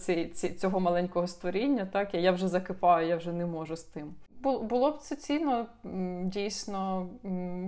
[0.58, 1.88] цього маленького створіння?
[1.92, 4.14] Так, я вже закипаю, я вже не можу з тим.
[4.42, 5.66] Було б це цінно,
[6.22, 7.08] дійсно,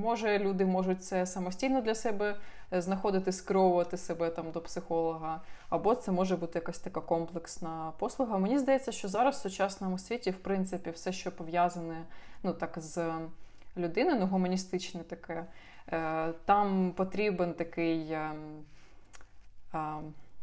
[0.02, 2.36] може люди можуть це самостійно для себе
[2.72, 8.38] е, знаходити, скеровувати себе там до психолога, або це може бути якась така комплексна послуга.
[8.38, 12.04] Мені здається, що зараз в сучасному світі, в принципі, все, що пов'язане
[12.42, 13.12] ну, так, з
[13.76, 15.44] людиною, ну, гуманістичне таке,
[16.44, 18.32] там потрібен такий е,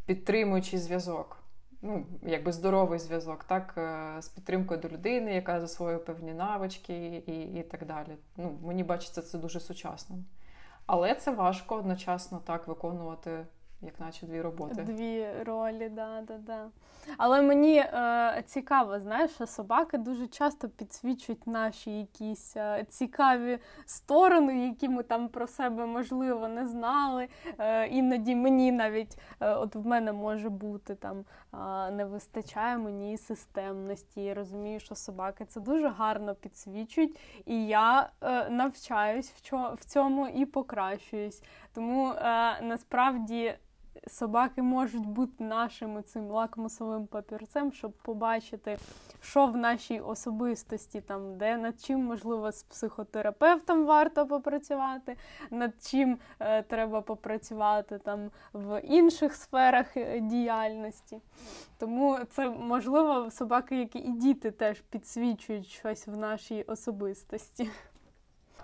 [0.05, 1.37] підтримуючий зв'язок.
[1.81, 7.59] Ну, якби здоровий зв'язок, так, е, з підтримкою до людини, яка засвоює певні навички і
[7.59, 8.17] і так далі.
[8.37, 10.25] Ну, Мені бачиться це дуже сучасним.
[10.85, 13.45] Але це важко одночасно так виконувати
[13.81, 14.83] як наче дві роботи.
[14.83, 16.69] Дві ролі, да, да, да.
[17.17, 24.67] Але мені е, цікаво, знаєш, що собаки дуже часто підсвічують наші якісь е, цікаві сторони,
[24.67, 27.27] які ми там про себе можливо не знали.
[27.59, 31.25] Е, Іноді мені навіть е, от в мене може бути там
[31.91, 34.21] не вистачає мені системності.
[34.21, 40.45] Я розумію, що собаки це дуже гарно підсвічують, і я е, навчаюсь в цьому і
[40.45, 41.43] покращуюсь.
[41.73, 43.53] Тому е, насправді
[44.07, 48.77] собаки можуть бути нашим цим лакмусовим папірцем, щоб побачити,
[49.21, 55.17] що в нашій особистості, там, де над чим, можливо, з психотерапевтом варто попрацювати,
[55.51, 61.21] над чим е, треба попрацювати там в інших сферах е, діяльності.
[61.77, 67.69] Тому це можливо собаки, які і діти теж підсвічують щось в нашій особистості.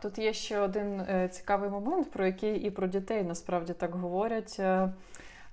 [0.01, 4.55] Тут є ще один е, цікавий момент, про який і про дітей насправді так говорять.
[4.59, 4.89] Е,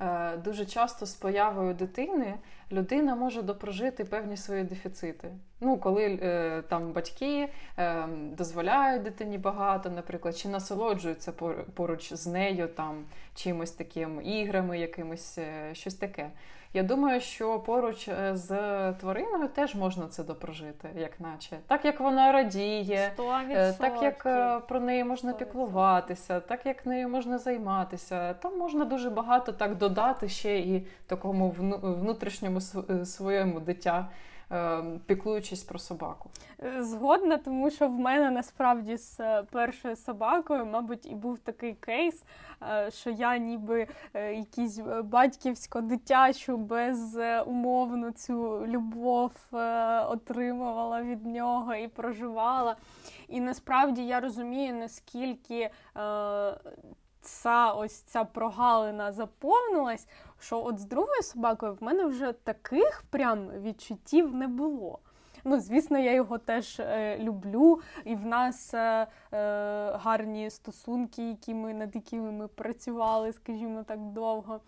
[0.00, 2.34] Е, дуже часто з появою дитини
[2.72, 5.28] людина може допрожити певні свої дефіцити.
[5.60, 6.18] Ну, коли
[6.68, 7.48] там батьки
[8.32, 11.32] дозволяють дитині багато, наприклад, чи насолоджуються
[11.74, 13.04] поруч з нею там
[13.34, 15.38] чимось таким іграми, якимось
[15.72, 16.30] щось таке.
[16.76, 18.48] Я думаю, що поруч е, з
[18.92, 21.58] твариною теж можна це допрожити, як наче.
[21.66, 23.50] Так як вона радіє, 100%.
[23.50, 25.38] Е, так як е, про неї можна 100%.
[25.38, 28.34] піклуватися, так як нею можна займатися.
[28.34, 31.50] Там можна дуже багато так додати ще і такому
[31.82, 32.60] внутрішньому
[33.04, 34.08] своєму дитя.
[34.50, 36.30] Ем, піклуючись про собаку.
[36.78, 42.24] Згодна, тому що в мене насправді з е, першою собакою, мабуть, і був такий кейс,
[42.62, 49.32] е, що я ніби е, якісь батьківсько-дитячу безумовну цю любов
[50.08, 52.76] отримувала від нього і проживала.
[53.28, 55.70] І насправді я розумію, наскільки
[57.24, 60.08] ця ось ця прогалина заповнилась,
[60.40, 64.98] що от з другою собакою в мене вже таких прям відчуттів не було.
[65.44, 69.06] Ну, звісно, я його теж е, люблю, і в нас е, е,
[69.92, 74.60] гарні стосунки, які ми над якими ми працювали, скажімо так, довго.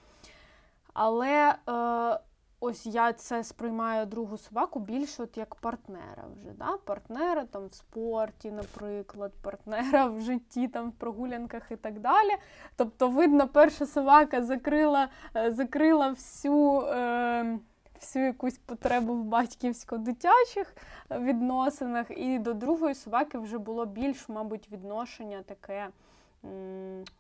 [0.92, 2.18] Але е,
[2.61, 6.50] Ось я це сприймаю другу собаку більше от як партнера вже.
[6.50, 6.76] Да?
[6.84, 12.30] Партнера там в спорті, наприклад, партнера в житті, там в прогулянках і так далі.
[12.76, 17.59] Тобто, видно, перша собака закрила е, закрила всю е,
[18.00, 20.76] всю якусь потребу в батьківсько-дитячих
[21.11, 25.88] відносинах, і до другої собаки вже було більш, мабуть, відношення таке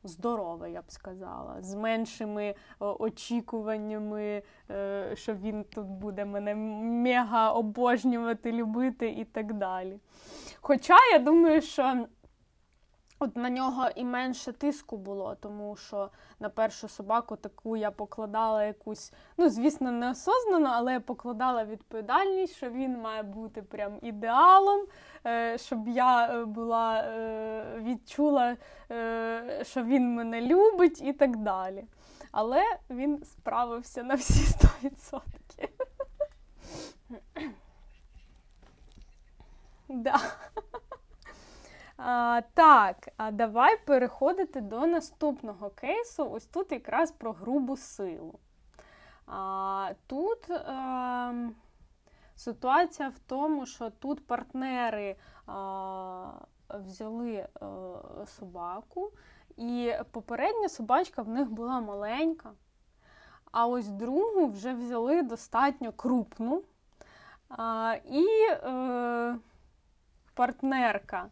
[0.04, 8.52] здорове, я б сказала, з меншими очікуваннями, е, що він тут буде мене мега обожнювати,
[8.52, 9.98] любити і так далі.
[10.60, 12.06] Хоча я думаю, що
[13.18, 16.10] От на нього і менше тиску було, тому що
[16.40, 22.70] на першу собаку таку я покладала якусь, ну, звісно, неосознано, але я покладала відповідальність, що
[22.70, 24.86] він має бути прям ідеалом,
[25.26, 28.56] е, щоб я е, була е, відчула,
[29.62, 31.84] що він мене любить і так далі.
[32.32, 35.68] Але він справився на всі 100%.
[39.88, 40.20] Да.
[41.98, 46.30] А, Так, а давай переходити до наступного кейсу.
[46.30, 48.38] Ось тут якраз про грубу силу.
[49.26, 51.54] А, Тут а, ем,
[52.34, 55.16] ситуація в тому, що тут партнери
[55.46, 56.32] а,
[56.68, 57.66] взяли а,
[58.22, 59.12] е, собаку,
[59.56, 62.52] і попередня собачка в них була маленька.
[63.52, 66.62] А ось другу вже взяли достатньо крупну.
[67.48, 69.36] А, І е,
[70.34, 71.30] партнерка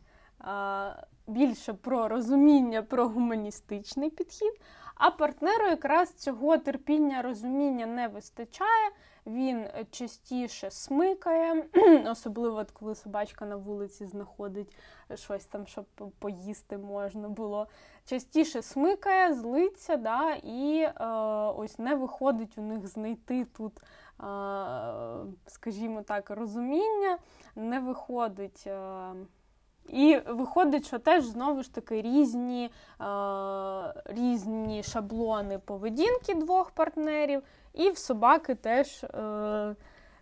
[1.27, 4.61] більше про розуміння, про гуманістичний підхід,
[4.95, 8.91] а партнеру якраз цього терпіння, розуміння не вистачає.
[9.27, 11.65] Він частіше смикає,
[12.11, 14.77] особливо коли собачка на вулиці знаходить
[15.15, 15.85] щось там, щоб
[16.19, 17.69] поїсти можна було.
[18.05, 21.05] Частіше смикає, злиться, да, і е,
[21.57, 23.83] ось не виходить у них знайти тут, е,
[25.47, 27.19] скажімо так, розуміння,
[27.57, 28.65] не виходить.
[28.67, 29.15] Е,
[29.89, 32.71] і виходить, що теж знову ж таки різні
[33.01, 33.05] е,
[34.05, 39.77] різні шаблони поведінки двох партнерів, і в собаки теж е,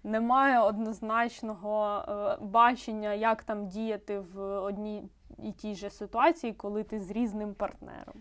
[0.04, 5.08] немає однозначного е, бачення, як там діяти в одній
[5.38, 8.14] і тій же ситуації, коли ти з різним партнером.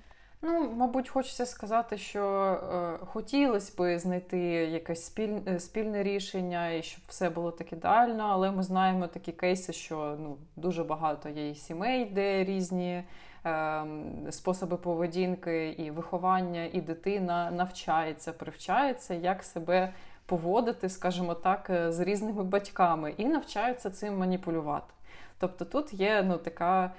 [0.44, 6.84] Ну, мабуть, хочеться сказати, що е, хотілося б знайти якесь спіль, е, спільне рішення і
[6.84, 11.50] щоб все було так ідеально, але ми знаємо такі кейси, що ну, дуже багато є
[11.50, 13.04] і сімей, де різні
[13.46, 13.84] е,
[14.30, 19.94] способи поведінки і виховання, і дитина навчається, привчається, як себе
[20.26, 24.94] поводити, скажімо так, е, з різними батьками, і навчаються цим маніпулювати.
[25.40, 26.92] Тобто тут є ну, така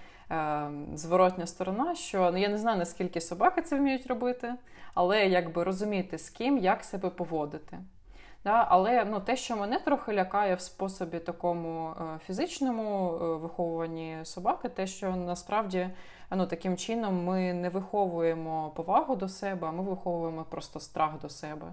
[0.95, 4.55] зворотня сторона, що ну, я не знаю, наскільки собаки це вміють робити,
[4.95, 7.79] але якби розуміти, з ким як себе поводити.
[8.45, 8.67] Да?
[8.69, 14.69] Але ну, те, що мене трохи лякає в способі такому е, фізичному е, виховуванні собаки,
[14.69, 15.89] те, що насправді
[16.31, 21.29] ну, таким чином ми не виховуємо повагу до себе, а ми виховуємо просто страх до
[21.29, 21.67] себе.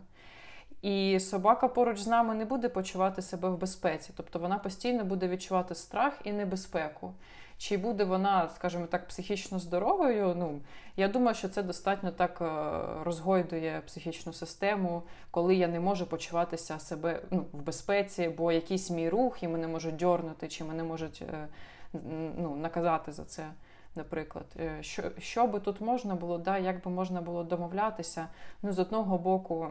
[0.82, 5.28] І собака поруч з нами не буде почувати себе в безпеці, тобто вона постійно буде
[5.28, 7.14] відчувати страх і небезпеку.
[7.60, 10.36] Чи буде вона, скажімо так, психічно здоровою?
[10.38, 10.62] Ну
[10.98, 16.80] я думаю, що це достатньо так е, розгойдує психічну систему, коли я не можу почуватися
[16.80, 21.22] себе ну, в безпеці, бо якийсь мій рух і мене можуть дьорнути, чи мене можуть
[21.22, 21.48] е,
[22.38, 23.48] ну, наказати за це.
[23.96, 28.28] Наприклад, е, що що би тут можна було, да, як би можна було домовлятися?
[28.62, 29.68] Ну, з одного боку,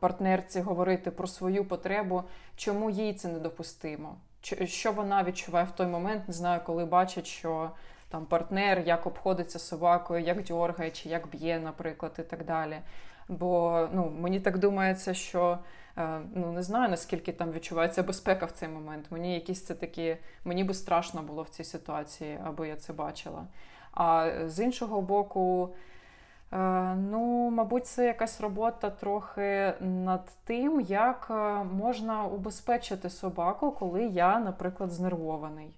[0.00, 2.22] партнерці говорити про свою потребу,
[2.56, 4.16] чому їй це недопустимо
[4.64, 7.70] що вона відчуває в той момент, не знаю, коли бачить, що
[8.08, 12.78] там партнер як обходиться собакою, як дьоргає, чи як б'є, наприклад, і так далі.
[13.28, 15.58] Бо ну, мені так думається, що
[15.98, 19.06] е, ну не знаю наскільки там відчувається безпека в цей момент.
[19.10, 23.46] Мені якісь це такі, мені би страшно було в цій ситуації, аби я це бачила.
[23.92, 25.74] А з іншого боку.
[26.52, 31.34] Е, ну, мабуть, це якась робота трохи над тим, як е,
[31.64, 35.76] можна убезпечити собаку, коли я, наприклад, знервований.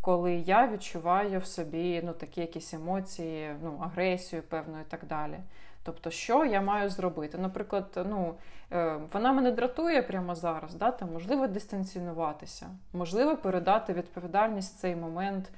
[0.00, 5.38] Коли я відчуваю в собі ну, такі якісь емоції, ну, агресію, певну, і так далі.
[5.82, 7.38] Тобто, що я маю зробити?
[7.38, 8.34] Наприклад, ну,
[8.72, 10.90] е, вона мене дратує прямо зараз, да?
[10.90, 15.50] Там, можливо, дистанціюватися, можливо, передати відповідальність в цей момент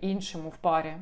[0.00, 0.96] іншому в парі.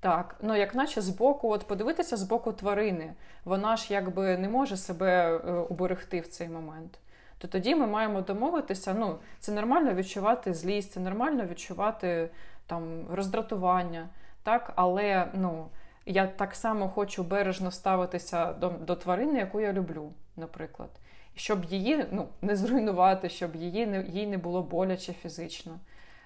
[0.00, 3.12] Так, ну як наче збоку, от подивитися з боку тварини,
[3.44, 6.98] вона ж якби не може себе е, уберегти в цей момент.
[7.38, 8.94] То тоді ми маємо домовитися.
[8.94, 12.30] Ну, це нормально відчувати злість, це нормально відчувати
[12.66, 14.08] там роздратування,
[14.42, 15.66] так, але ну,
[16.06, 20.90] я так само хочу бережно ставитися до до тварини, яку я люблю, наприклад,
[21.34, 25.78] щоб її ну, не зруйнувати, щоб її не, їй не було боляче фізично.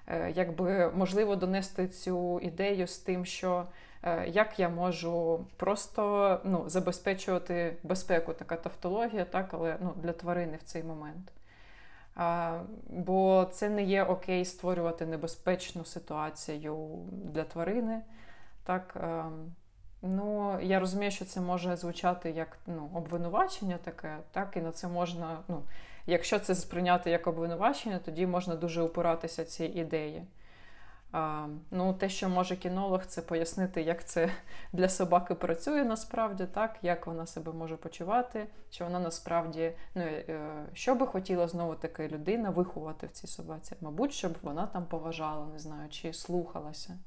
[0.06, 3.66] Е, якби можливо донести цю ідею з тим, що
[4.02, 10.56] е, як я можу просто ну, забезпечувати безпеку, така тавтологія, так, але ну, для тварини
[10.56, 11.32] в цей момент.
[12.16, 18.00] А, Бо це не є окей створювати небезпечну ситуацію для тварини.
[18.64, 19.24] Так, е,
[20.02, 24.88] ну я розумію, що це може звучати як ну, обвинувачення таке, так, і на це
[24.88, 25.62] можна, ну,
[26.06, 30.26] якщо це сприйняти як обвинувачення, тоді можна дуже упиратися цій ідеї.
[31.14, 34.30] А, Ну, те, що може кінолог, це пояснити, як це
[34.72, 40.66] для собаки працює насправді, так, як вона себе може почувати, чи вона насправді, ну е,
[40.72, 43.74] що би хотіла знову таки людина виховати в цій собаці.
[43.80, 46.98] Мабуть, щоб вона там поважала, не знаю, чи слухалася,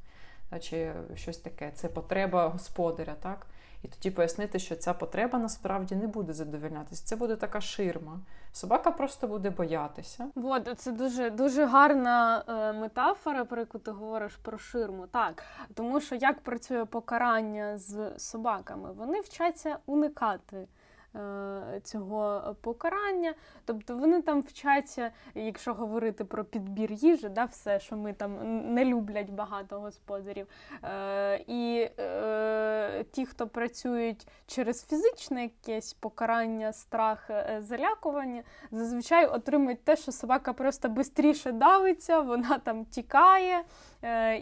[0.60, 1.72] чи щось таке.
[1.72, 3.48] Це потреба господаря, так?
[3.84, 7.06] І тоді пояснити, що ця потреба насправді не буде задовільнятися.
[7.06, 8.20] Це буде така ширма.
[8.52, 10.28] Собака просто буде боятися.
[10.36, 15.08] Вот, це дуже дуже гарна е, метафора, про яку ти говориш про ширму.
[15.08, 20.68] Так, тому що як працює покарання з собаками, вони вчаться уникати.
[21.16, 23.34] Е, цього покарання.
[23.66, 28.38] Тобто вони там вчаться, якщо говорити про підбір їжі, да, все, що ми там
[28.74, 30.48] не люблять багато господарів.
[30.84, 37.30] Е, І е, ті, хто працюють через фізичне якесь покарання, страх,
[37.60, 43.64] залякування, зазвичай отримують те, що собака просто швидше давиться, вона там тікає.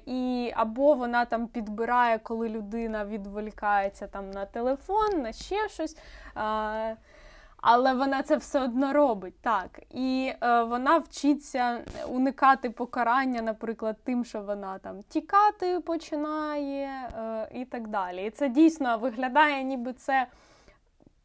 [0.05, 5.97] І Або вона там підбирає, коли людина відволікається там на телефон, на ще щось.
[7.67, 9.79] Але вона це все одно робить так.
[9.89, 17.65] І е, вона вчиться уникати покарання, наприклад, тим, що вона там тікати починає е, і
[17.65, 18.25] так далі.
[18.25, 20.27] І це дійсно виглядає, ніби це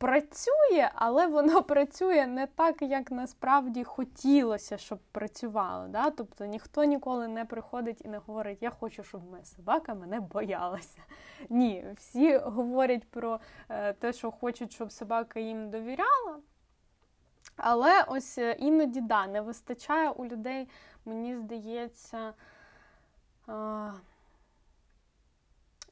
[0.01, 5.89] працює, але воно працює не так, як насправді хотілося, щоб працювало.
[5.89, 6.11] Да?
[6.11, 10.99] Тобто ніхто ніколи не приходить і не говорить, я хочу, щоб моя собака мене боялася.
[11.49, 16.39] Ні, всі говорять про е, те, що хочуть, щоб собака їм довіряла.
[17.57, 20.69] Але ось е, іноді да, не вистачає у людей,
[21.05, 22.35] мені здається.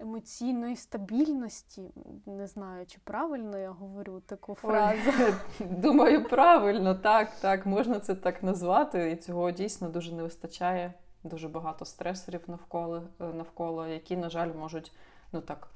[0.01, 1.90] Емоційної стабільності.
[2.26, 5.12] Не знаю, чи правильно я говорю таку фразу.
[5.18, 5.34] Ой,
[5.66, 10.94] думаю, правильно, так, так, можна це так назвати, і цього дійсно дуже не вистачає.
[11.24, 14.92] Дуже багато стресорів навколо, е, навколо які, на жаль, можуть
[15.32, 15.68] ну так,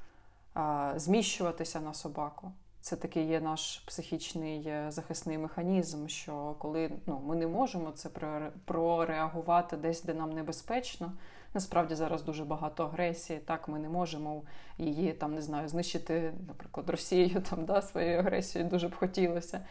[0.97, 2.53] зміщуватися на собаку.
[2.83, 8.09] Це такий є наш психічний е, захисний механізм, що коли ну, ми не можемо це
[8.65, 11.13] прореагувати десь, де нам небезпечно,
[11.55, 13.39] Насправді зараз дуже багато агресії.
[13.39, 14.43] Так, ми не можемо
[14.79, 19.57] її там не знаю знищити, наприклад, Росією там да, своєю агресією дуже б хотілося.
[19.57, 19.63] Е,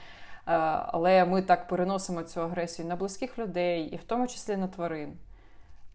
[0.87, 5.13] але ми так переносимо цю агресію на близьких людей, і в тому числі на тварин.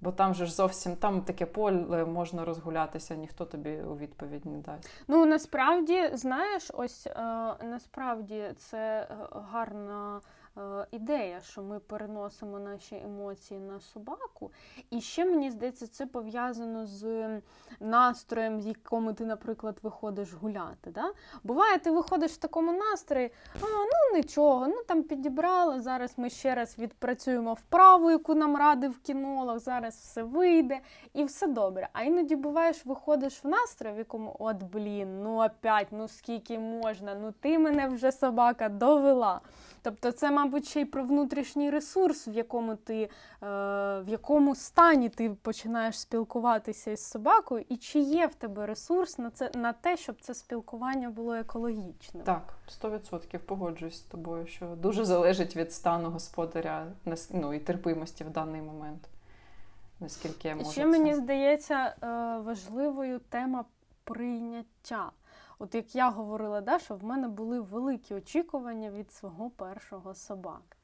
[0.01, 4.59] Бо там же ж зовсім там таке поле можна розгулятися, ніхто тобі у відповідь не
[4.59, 4.91] дасть.
[5.09, 7.13] Ну насправді знаєш, ось е,
[7.65, 9.09] насправді це
[9.53, 10.21] гарна
[10.91, 14.51] ідея, що ми переносимо наші емоції на собаку.
[14.91, 17.29] І ще мені здається, це пов'язано з
[17.81, 20.91] настроєм, в якому ти, наприклад, виходиш гуляти.
[20.91, 21.13] Да?
[21.45, 25.81] Буває, ти виходиш в такому настрої, а ну нічого, ну там підібрали.
[25.81, 30.81] Зараз ми ще раз відпрацюємо вправу, яку нам радив кінолог, зараз все вийде
[31.15, 31.89] і все добре.
[31.93, 37.15] А іноді буваєш, виходиш в настрій, в якому от блін, ну опять, ну скільки можна,
[37.15, 39.41] ну ти мене вже собака довела.
[39.83, 43.09] Тобто, це, мабуть, ще й про внутрішній ресурс, в якому ти е,
[44.01, 49.31] в якому стані ти починаєш спілкуватися із собакою, і чи є в тебе ресурс на
[49.31, 52.25] це на те, щоб це спілкування було екологічним?
[52.25, 56.87] Так, 100% погоджуюсь з тобою, що дуже залежить від стану господаря
[57.31, 59.09] ну, і терпимості в даний момент.
[60.01, 60.71] Наскільки я можу.
[60.71, 60.87] Ще це.
[60.87, 62.07] мені здається е,
[62.41, 63.65] важливою тема
[64.05, 65.11] прийняття.
[65.59, 70.77] От як я говорила, да, що в мене були великі очікування від свого першого собаки.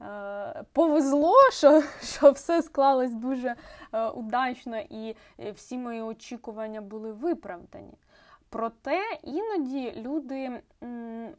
[0.00, 3.54] Е, повезло, що що все склалось дуже
[3.92, 5.16] е, удачно, і
[5.54, 7.94] всі мої очікування були виправдані.
[8.54, 10.62] Проте іноді люди,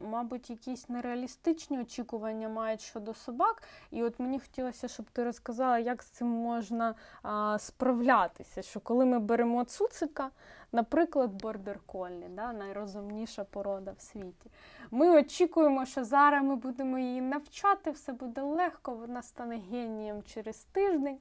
[0.00, 3.62] мабуть, якісь нереалістичні очікування мають щодо собак.
[3.90, 8.62] І от мені хотілося, щоб ти розказала, як з цим можна а, справлятися.
[8.62, 10.30] Що коли ми беремо цуцика,
[10.72, 14.50] наприклад, бордер коллі, да, найрозумніша порода в світі,
[14.90, 20.56] ми очікуємо, що зараз ми будемо її навчати, все буде легко, вона стане генієм через
[20.56, 21.18] тиждень.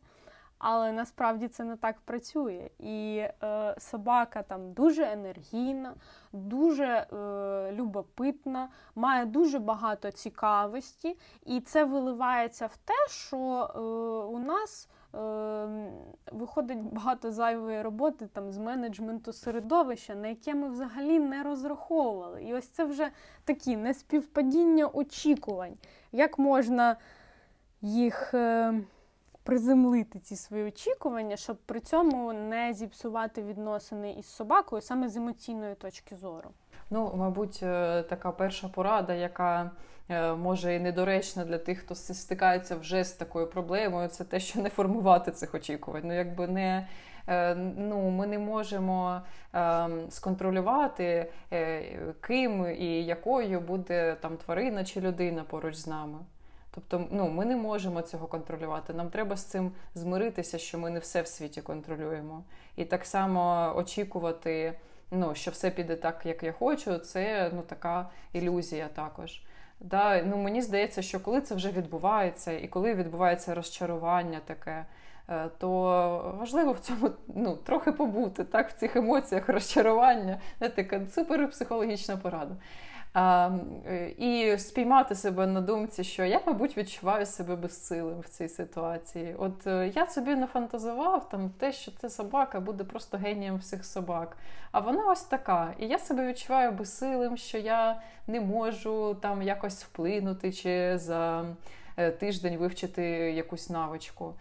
[0.68, 2.70] Але насправді це не так працює.
[2.80, 5.94] І е, собака там дуже енергійна,
[6.34, 7.08] дуже е,
[7.72, 13.80] любопитна, має дуже багато цікавості, і це виливається в те, що е,
[14.36, 15.68] у нас е,
[16.32, 22.44] виходить багато зайвої роботи там з менеджменту середовища, на яке ми взагалі не розраховували.
[22.44, 23.12] І ось це вже
[23.44, 25.78] такі неспівпадіння очікувань.
[26.12, 26.96] Як можна
[27.82, 28.34] їх.
[29.46, 35.76] Приземлити ці свої очікування, щоб при цьому не зіпсувати відносини із собакою саме з емоційної
[35.76, 36.50] точки зору?
[36.90, 39.72] Ну, мабуть, е, така перша порада, яка
[40.10, 44.62] е, може і недоречна для тих, хто стикається вже з такою проблемою, це те, що
[44.62, 46.04] не формувати цих очікувань.
[46.06, 46.88] Ну, якби не
[47.28, 49.22] Е, ну, ми не можемо
[49.54, 51.32] ем, сконтролювати,
[52.22, 56.18] ким і якою буде там тварина чи людина поруч з нами.
[56.76, 58.94] Тобто, ну, ми не можемо цього контролювати.
[58.94, 62.44] Нам треба з цим змиритися, що ми не все в світі контролюємо.
[62.76, 64.80] І так само очікувати,
[65.12, 69.42] ну, що все піде так, як я хочу, це ну, така ілюзія також.
[69.80, 74.86] Да, ну, Мені здається, що коли це вже відбувається, і коли відбувається розчарування таке.
[75.30, 80.40] Е, то важливо в цьому ну, трохи побути так, в цих емоціях розчарування.
[80.60, 82.56] Це така супер психологічна порада.
[83.18, 83.50] А,
[83.88, 89.36] е, І спіймати себе на думці, що я, мабуть, відчуваю себе безсилим в цій ситуації.
[89.38, 94.38] От е, я собі нафантазував там те, що ця собака буде просто генієм всіх собак.
[94.72, 95.74] А вона ось така.
[95.80, 101.46] І я себе відчуваю безсилим, що я не можу там якось вплинути чи за
[102.20, 104.34] тиждень вивчити якусь навичку.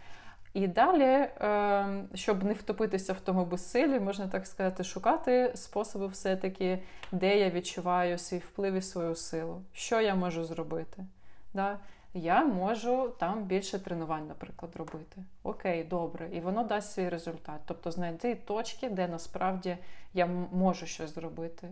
[0.55, 6.83] І далі, ем, щоб не втопитися в тому безсилі, можна так сказати, шукати способи, все-таки,
[7.13, 9.63] де я відчуваю свій вплив і свою силу.
[9.73, 11.05] Що я можу зробити?
[11.55, 11.79] Да?
[12.15, 15.25] Я можу там більше тренувань, наприклад, робити.
[15.43, 17.61] Окей, добре, і воно дасть свій результат.
[17.67, 19.79] Тобто знайти точки, де насправді
[20.13, 21.69] я можу щось зробити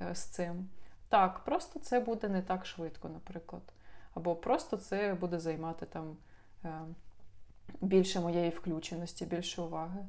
[0.00, 0.68] е, з цим.
[1.08, 3.62] Так, просто це буде не так швидко, наприклад.
[4.14, 6.16] Або просто це буде займати там.
[7.68, 10.00] Ем, більше моєї включеності, більше уваги.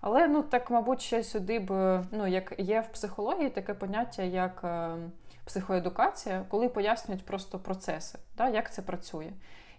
[0.00, 4.60] Але, ну, так, мабуть, ще сюди б, ну, як є в психології таке поняття, як
[4.64, 4.96] е,
[5.44, 9.30] психоедукація, коли пояснюють просто процеси, да, як це працює.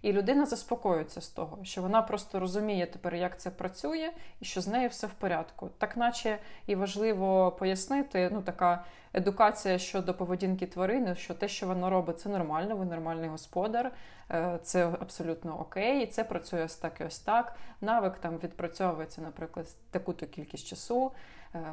[0.06, 4.60] І людина заспокоюється з того, що вона просто розуміє тепер, як це працює, і що
[4.60, 5.70] з нею все в порядку.
[5.78, 8.84] Так, наче і важливо пояснити, ну така
[9.14, 13.92] едукація щодо поведінки тварини, що те, що вона робить, це нормально, ви нормальний господар,
[14.30, 17.56] е, це абсолютно окей, і це працює ось так і ось так.
[17.80, 21.12] Навик там відпрацьовується, наприклад, таку-то кількість часу.
[21.54, 21.72] Е,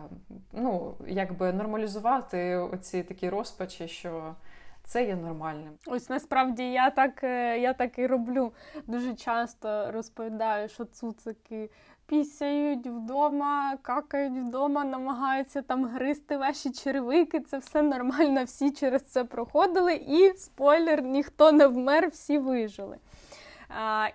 [0.54, 4.36] ну, якби нормалізувати оці такі розпачі, що
[4.84, 5.74] це є нормальним.
[5.88, 8.54] Ось насправді я так е, я так і роблю.
[8.88, 11.70] Дуже часто розповідаю, що цуцики
[12.06, 17.40] пісяють вдома, какають вдома, намагаються там гризти ваші черевики.
[17.40, 22.98] Це все нормально, всі через це проходили, і спойлер, ніхто не вмер, всі вижили.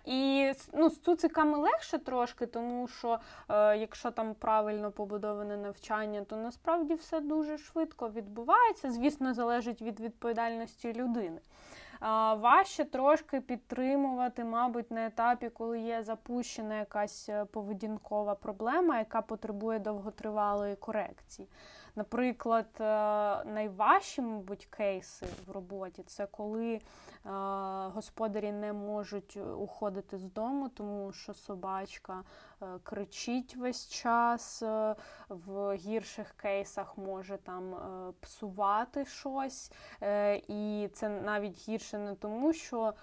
[0.04, 6.36] І ну, з цуциками легше трошки, тому що е, якщо там правильно побудоване навчання, то
[6.36, 8.90] насправді все дуже швидко відбувається.
[8.90, 11.40] Звісно, залежить від відповідальності людини.
[12.36, 19.78] Важче трошки підтримувати, мабуть, на етапі, коли є запущена якась е, поведінкова проблема, яка потребує
[19.78, 21.48] довготривалої корекції.
[21.98, 22.84] Наприклад, е,
[23.44, 26.80] найважчі, мабуть, кейси в роботі це коли
[27.94, 32.22] господарі не можуть уходити з дому, тому що собачка
[32.57, 34.94] е, кричить весь час, е,
[35.28, 39.72] в гірших кейсах може там е, псувати щось.
[40.48, 42.94] І це навіть гірше не тому, що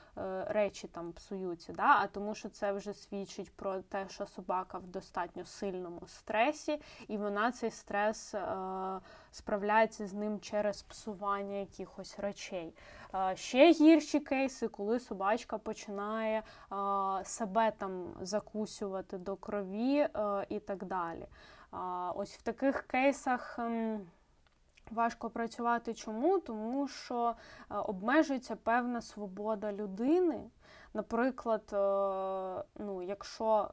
[0.48, 4.88] речі там псуються, да, а тому, що це вже свідчить про те, що собака в
[4.88, 8.36] достатньо сильному стресі, і вона цей стрес
[9.36, 12.74] справляється з ним через псування якихось речей.
[13.34, 16.44] Ще гірші кейси, коли собачка починає
[17.24, 20.10] себе там закусювати до крові е,
[20.50, 21.26] і так далі.
[22.16, 23.60] Ось в таких кейсах.
[23.60, 24.08] Ем,
[24.92, 26.40] важко працювати чому?
[26.40, 27.34] Тому що
[27.72, 30.50] е, обмежується певна свобода людини.
[30.94, 33.70] Наприклад, е, ну, якщо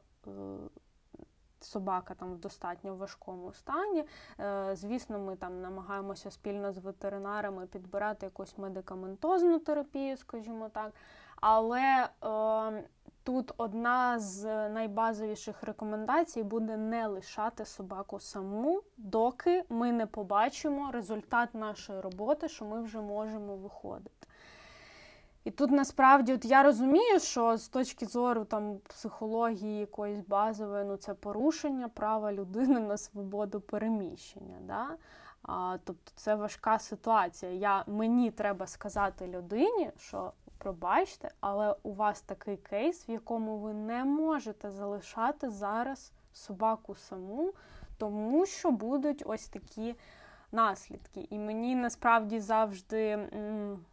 [1.64, 4.04] собака там в достатньо важкому стані.
[4.40, 10.92] Е, звісно, ми там намагаємося спільно з ветеринарами підбирати якусь медикаментозну терапію, скажімо так.
[11.40, 12.84] Але е,
[13.22, 21.54] тут одна з найбазовіших рекомендацій буде не лишати собаку саму, доки ми не побачимо результат
[21.54, 24.28] нашої роботи, що ми вже можемо виходити.
[25.44, 30.96] І тут насправді от я розумію, що з точки зору там психології якоїсь базової, ну
[30.96, 34.56] це порушення права людини на свободу переміщення.
[34.60, 34.86] Да?
[35.42, 37.52] А, Тобто це важка ситуація.
[37.52, 43.74] Я, Мені треба сказати людині, що пробачте, але у вас такий кейс, в якому ви
[43.74, 47.52] не можете залишати зараз собаку саму,
[47.98, 49.94] тому що будуть ось такі
[50.52, 51.26] наслідки.
[51.30, 53.08] І мені насправді завжди.
[53.08, 53.84] М-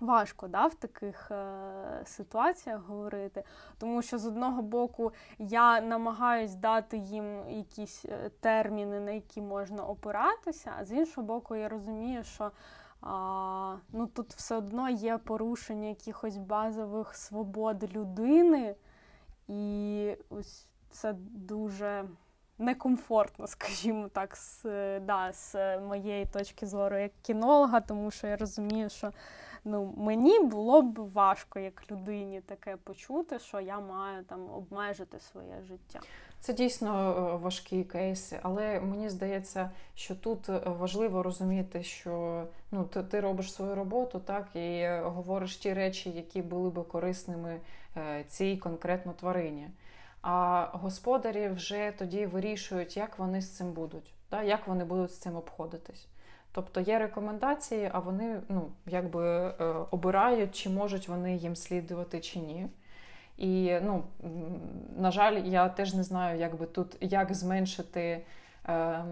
[0.00, 3.44] Важко да, в таких е, ситуаціях говорити,
[3.78, 9.84] тому що з одного боку я намагаюсь дати їм якісь е, терміни, на які можна
[9.84, 12.50] опиратися, а з іншого боку, я розумію, що
[13.00, 18.74] а, ну, тут все одно є порушення якихось базових свобод людини,
[19.48, 22.04] і ось це дуже
[22.58, 24.62] некомфортно, скажімо так, з,
[25.00, 29.12] да, з моєї точки зору як кінолога, тому що я розумію, що
[29.66, 35.62] ну, мені було б важко як людині таке почути, що я маю там обмежити своє
[35.68, 36.00] життя.
[36.40, 42.84] Це дійсно е, важкі кейси, але мені здається, що тут е, важливо розуміти, що ну
[42.84, 47.60] ти, ти робиш свою роботу, так і говориш ті речі, які були би корисними
[47.96, 49.70] е, цій конкретно тварині.
[50.22, 55.18] А господарі вже тоді вирішують, як вони з цим будуть, так, як вони будуть з
[55.18, 56.08] цим обходитись.
[56.56, 62.38] Тобто є рекомендації, а вони ну, якби е, обирають, чи можуть вони їм слідувати чи
[62.38, 62.66] ні.
[63.36, 64.04] І, ну,
[64.96, 68.24] на жаль, я теж не знаю, як би тут як зменшити
[68.68, 69.04] е,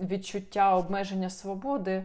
[0.00, 2.04] відчуття обмеження свободи,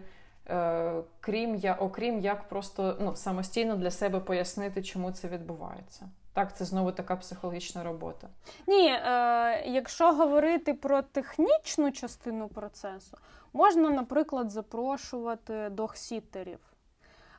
[0.50, 6.10] е, крім я, окрім як просто ну, самостійно для себе пояснити, чому це відбувається.
[6.34, 8.28] Так, це знову така психологічна робота.
[8.68, 13.18] Ні, е, якщо говорити про технічну частину процесу,
[13.54, 16.60] можна, наприклад, запрошувати догсітерів.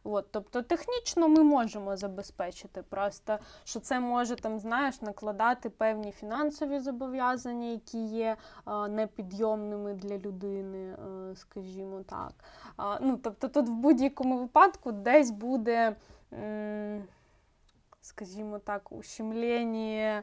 [0.05, 6.79] От, Тобто технічно ми можемо забезпечити просто, що це може там, знаєш, накладати певні фінансові
[6.79, 12.33] зобов'язання, які є а, непідйомними для людини, а, скажімо так.
[12.77, 15.97] А, ну, Тобто тут в будь-якому випадку десь буде.
[16.33, 17.03] М-
[18.11, 20.23] скажімо так, ущемлення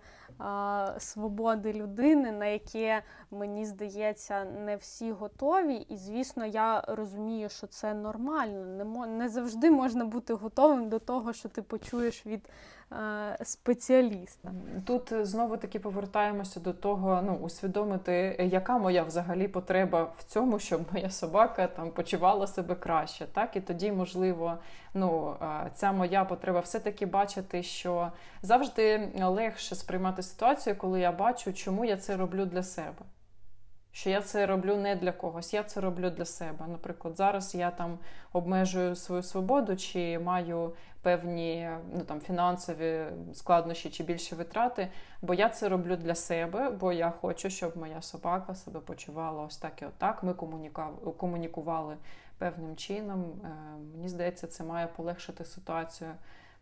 [0.98, 5.76] свободи людини, на яке, мені здається, не всі готові.
[5.76, 8.66] І, звісно, я розумію, що це нормально.
[8.66, 12.50] Не, не завжди можна бути готовим до того, що ти почуєш від
[13.44, 14.52] спеціаліста.
[14.86, 20.82] Тут знову таки повертаємося до того, ну усвідомити, яка моя взагалі потреба в цьому, щоб
[20.94, 23.26] моя собака там почувала себе краще.
[23.34, 24.58] Так і тоді, можливо,
[24.94, 28.12] ну е, ця моя потреба все-таки бачити, що
[28.42, 33.06] завжди легше сприймати ситуацію, коли я бачу, чому я це роблю для себе
[33.98, 36.68] що я це роблю не для когось, я це роблю для себе.
[36.68, 38.00] Наприклад, зараз я там
[38.34, 44.88] обмежую свою свободу, чи маю певні ну, там, фінансові складнощі чи більші витрати,
[45.22, 49.58] бо я це роблю для себе, бо я хочу, щоб моя собака себе почувала ось
[49.58, 50.24] так і отак.
[50.24, 50.34] Ми
[51.18, 51.98] комунікували
[52.38, 53.26] певним чином.
[53.44, 53.50] Е,
[53.94, 56.12] мені здається, це має полегшити ситуацію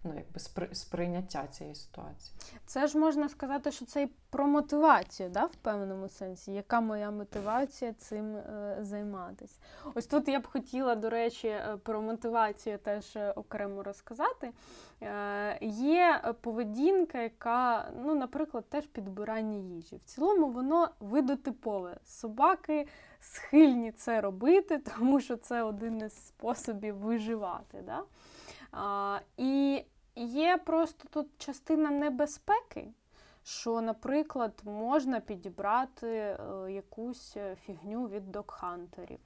[0.05, 0.39] ну, якби
[0.75, 2.35] сприйняття цієї ситуації.
[2.65, 6.53] Це ж можна сказати, що це і про мотивацію, да, в певному сенсі.
[6.53, 9.59] Яка моя мотивація цим е, займатися?
[9.95, 14.51] Ось тут я б хотіла, до речі, е, про мотивацію теж е, окремо розказати.
[15.01, 19.95] Е, Є поведінка, яка, ну, наприклад, теж підбирання їжі.
[19.95, 21.97] В цілому воно видотипове.
[22.05, 22.87] Собаки
[23.19, 27.83] схильні це робити, тому що це один із способів виживати.
[27.85, 28.03] Да?
[28.71, 29.83] А, І
[30.15, 32.93] Є просто тут частина небезпеки,
[33.43, 36.37] що, наприклад, можна підібрати е,
[36.71, 39.19] якусь фігню від докхантерів,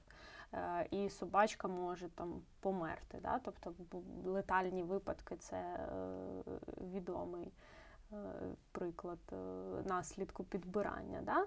[0.52, 3.18] е, і собачка може там померти.
[3.22, 3.40] Да?
[3.44, 3.74] Тобто
[4.24, 5.86] летальні випадки це е,
[6.94, 7.52] відомий
[8.72, 9.18] приклад
[9.84, 11.20] наслідку підбирання.
[11.22, 11.46] Да?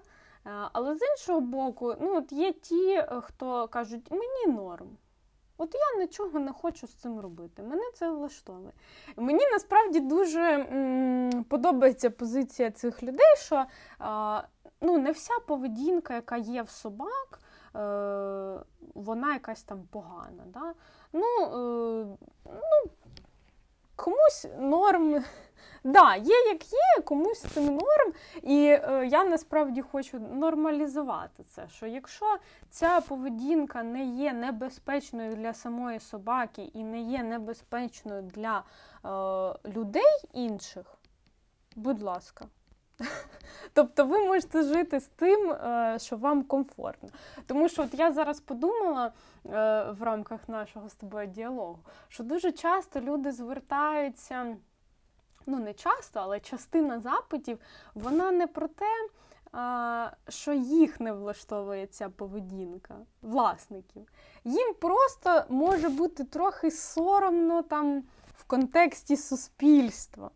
[0.72, 4.96] Але з іншого боку, ну, от є ті, хто кажуть, мені норм.
[5.58, 7.62] От я нічого не хочу з цим робити.
[7.62, 8.72] Мене це влаштовує.
[9.16, 10.66] Мені насправді дуже
[11.48, 13.64] подобається позиція цих людей, що
[14.80, 17.40] ну, не вся поведінка, яка є в собак,
[17.76, 17.78] е,
[18.94, 20.44] вона якась там погана.
[20.46, 20.74] Да?
[21.12, 22.90] Ну, е, ну,
[23.96, 25.24] комусь норм
[25.84, 28.12] Да, є як є, комусь цим норм.
[28.42, 31.68] І е, я насправді хочу нормалізувати це.
[31.68, 32.36] Що якщо
[32.70, 38.62] ця поведінка не є небезпечною для самої собаки і не є небезпечною для
[39.04, 40.86] е, людей інших,
[41.76, 42.46] будь ласка.
[43.72, 47.08] Тобто ви можете жити з тим, е, що вам комфортно.
[47.46, 49.10] Тому що от я зараз подумала е,
[49.90, 54.56] в рамках нашого з тобою діалогу, що дуже часто люди звертаються
[55.46, 57.58] ну не часто, але частина запитів,
[57.94, 59.08] вона не про те,
[60.28, 64.06] що їх не влаштовує ця поведінка власників.
[64.44, 68.02] Їм просто може бути трохи соромно там
[68.36, 70.30] в контексті суспільства.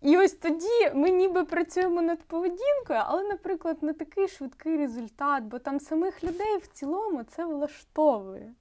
[0.00, 5.58] І ось тоді ми ніби працюємо над поведінкою, але, наприклад, не такий швидкий результат, бо
[5.58, 8.54] там самих людей в цілому це влаштовує.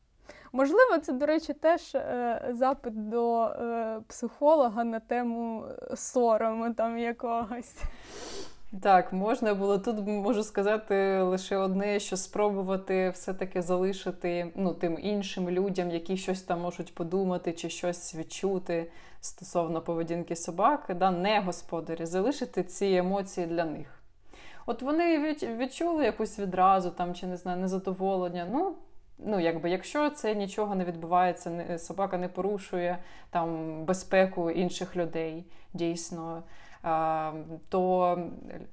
[0.55, 5.63] Можливо, це, до речі, теж е, запит до е, психолога е, на тему
[5.95, 7.75] сорому там якогось.
[8.81, 15.49] Так, можна було тут можу сказати лише одне, що спробувати все-таки залишити ну, тим іншим
[15.49, 18.91] людям, які щось там можуть подумати чи щось відчути
[19.21, 23.87] стосовно поведінки собак, да, не господарі, залишити ці емоції для них.
[24.65, 28.47] От вони відчули якусь відразу там, чи не знаю, незадоволення.
[28.51, 28.75] Ну,
[29.17, 32.97] ну якби, якщо це нічого не відбувається, собака не порушує
[33.29, 36.43] там безпеку інших людей дійсно
[37.69, 38.17] то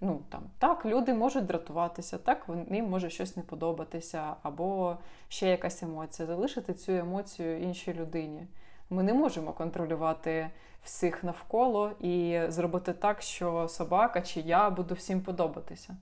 [0.00, 4.96] ну, там, так, люди можуть дратуватися, так, їм може щось не подобатися, або
[5.28, 6.26] ще якась емоція.
[6.26, 8.46] Залишити цю емоцію іншій людині.
[8.90, 10.50] Ми не можемо контролювати
[10.82, 15.96] всіх навколо і зробити так, що собака чи я буду всім подобатися.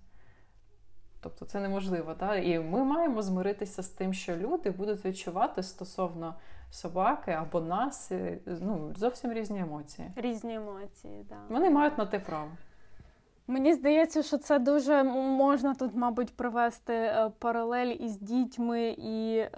[1.20, 2.14] Тобто це неможливо.
[2.14, 2.46] Так?
[2.46, 6.34] І ми маємо змиритися з тим, що люди будуть відчувати стосовно
[6.70, 10.10] собаки або нас е, ну, зовсім різні емоції.
[10.16, 11.38] Різні емоції, так.
[11.48, 11.54] Да.
[11.54, 12.50] Вони мають на те право.
[13.50, 19.48] Мені здається, що це дуже можна тут, мабуть, провести е, паралель із дітьми і е,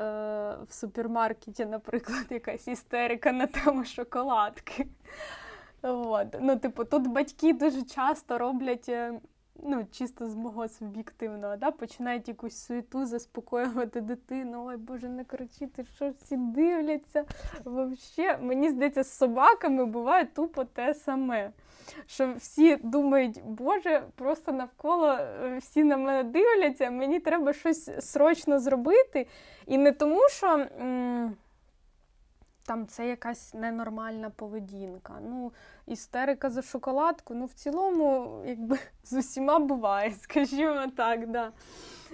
[0.68, 4.86] в супермаркеті, наприклад, якась істерика на тему шоколадки.
[5.82, 6.26] От.
[6.40, 9.20] Ну, типу, тут батьки дуже часто роблять е,
[9.62, 14.64] ну, чисто з мого суб'єктивного, да, починають якусь суету заспокоювати дитину.
[14.66, 17.24] Ой, Боже, не кричити, що всі дивляться.
[17.64, 21.50] Вообще, мені здається, з собаками буває тупо те саме.
[22.06, 28.60] Що всі думають, Боже, просто навколо е, всі на мене дивляться, мені треба щось срочно
[28.60, 29.26] зробити.
[29.66, 30.66] І не тому, що.
[30.80, 31.36] М-
[32.66, 35.18] там це якась ненормальна поведінка.
[35.22, 35.52] Ну,
[35.86, 41.30] істерика за шоколадку, ну в цілому, якби з усіма буває, скажімо так.
[41.30, 41.52] да.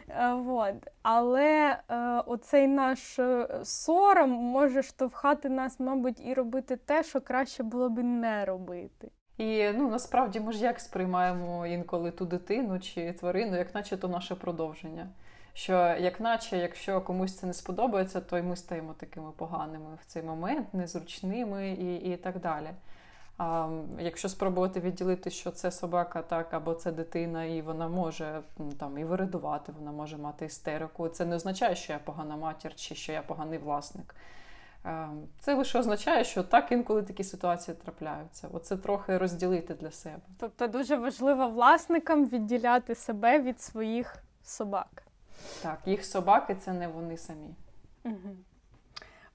[0.08, 0.74] Е, вот.
[1.02, 1.96] Але е,
[2.26, 7.98] оцей наш е, сором може штовхати нас, мабуть, і робити те, що краще було б
[7.98, 9.10] не робити.
[9.38, 14.08] І ну насправді ми ж як сприймаємо інколи ту дитину чи тварину, як наче то
[14.08, 15.08] наше продовження
[15.58, 20.06] що, як наче, якщо комусь це не сподобається, то й ми стаємо такими поганими в
[20.06, 22.70] цей момент, незручними і і так далі.
[23.38, 28.40] А Якщо спробувати відділити, що це собака, так або це дитина, і вона може
[28.78, 32.94] там і виридувати, вона може мати істерику, це не означає, що я погана матір чи
[32.94, 34.14] що я поганий власник.
[35.40, 38.48] Це лише означає, що так інколи такі ситуації трапляються.
[38.52, 40.20] Оце трохи розділити для себе.
[40.38, 45.07] Тобто дуже важливо власникам відділяти себе від своїх собак.
[45.62, 47.54] Так, їх собаки це не вони самі.
[48.04, 48.36] Угу.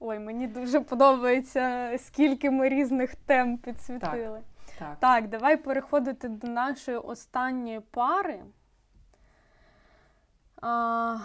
[0.00, 4.40] Ой, мені дуже подобається, скільки ми різних тем підсвітили.
[4.66, 4.98] Так, так.
[5.00, 8.42] так давай переходити до нашої останньої пари.
[10.62, 11.16] А,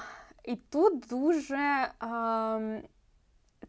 [0.43, 2.79] І тут дуже а,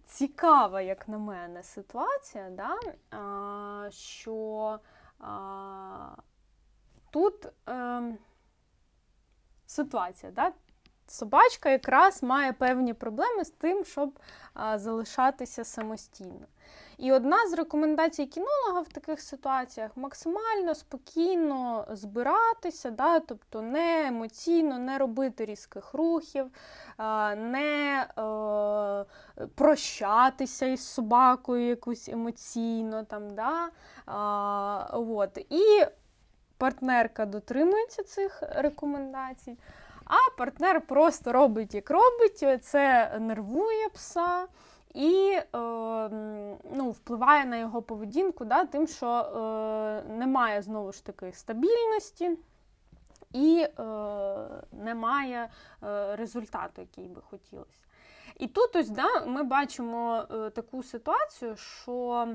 [0.04, 2.76] цікава, як на мене, ситуація, да?
[3.18, 4.78] а, що
[5.18, 6.16] а,
[7.10, 8.18] тут а, ем,
[9.66, 10.52] ситуація, да?
[11.10, 14.18] Собачка якраз має певні проблеми з тим, щоб
[14.76, 16.46] залишатися самостійно.
[16.98, 24.78] І одна з рекомендацій кінолога в таких ситуаціях максимально спокійно збиратися, да, тобто не емоційно,
[24.78, 26.46] не робити різких рухів,
[27.36, 29.04] не е,
[29.54, 33.04] прощатися із собакою якусь емоційно.
[33.04, 33.68] Там, да,
[34.92, 35.38] от.
[35.50, 35.84] І
[36.58, 39.56] партнерка дотримується цих рекомендацій.
[40.10, 44.46] А партнер просто робить, як робить, це нервує пса
[44.94, 45.58] і е,
[46.74, 52.38] ну, впливає на його поведінку, да, тим, що е, немає знову ж таки стабільності.
[53.32, 53.84] І е,
[54.72, 55.48] немає
[55.82, 57.80] е, результату, який би хотілося.
[58.36, 62.28] І тут ось да, ми бачимо е, таку ситуацію, що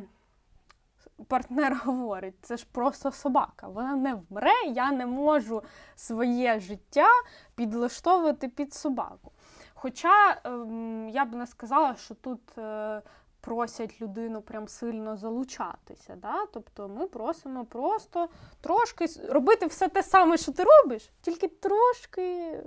[1.28, 5.64] партнер говорить, це ж просто собака, вона не вмре, я не можу
[5.96, 7.08] своє життя
[7.56, 9.32] підлаштовувати під собаку.
[9.74, 13.02] Хоча ем, я б не сказала, що тут е,
[13.42, 16.16] просять людину прям сильно залучатися.
[16.16, 16.46] Да?
[16.54, 18.30] Тобто ми просимо просто
[18.62, 22.62] трошки робити все те саме, що ти робиш, тільки трошки е,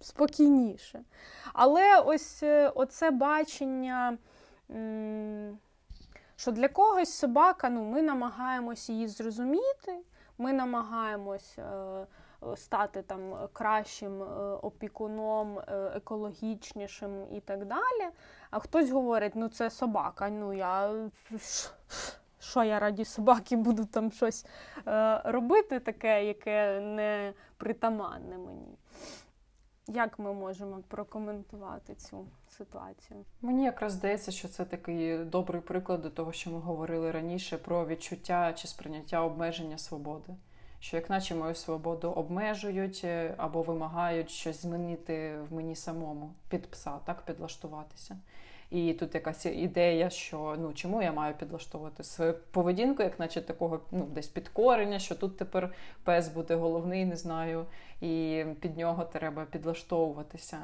[0.00, 1.04] спокійніше.
[1.52, 4.18] Але ось е, оце бачення
[6.42, 9.98] що для когось собака, ну, ми намагаємось її зрозуміти,
[10.38, 12.06] ми намагаємось е,
[12.56, 14.26] стати там кращим е,
[14.62, 18.10] опікуном, е, екологічнішим і так далі.
[18.50, 20.94] А хтось говорить, ну це собака, ну я.
[22.40, 24.46] Що я раді собаки буду там щось
[24.86, 28.78] е, робити, таке, яке не притаманне мені.
[29.88, 33.24] Як ми можемо прокоментувати цю ситуацію?
[33.40, 37.86] Мені якраз здається, що це такий добрий приклад до того, що ми говорили раніше про
[37.86, 40.34] відчуття чи сприйняття обмеження свободи.
[40.80, 46.70] Що, як наче мою свободу обмежують е, або вимагають щось змінити в мені самому під
[46.70, 48.18] пса, так підлаштуватися.
[48.72, 53.80] І тут якась ідея, що ну чому я маю підлаштовувати свою поведінку, як наче такого
[53.90, 55.72] ну, десь підкорення, що тут тепер
[56.04, 57.66] пес буде головний, не знаю,
[58.00, 60.58] і під нього треба підлаштовуватися.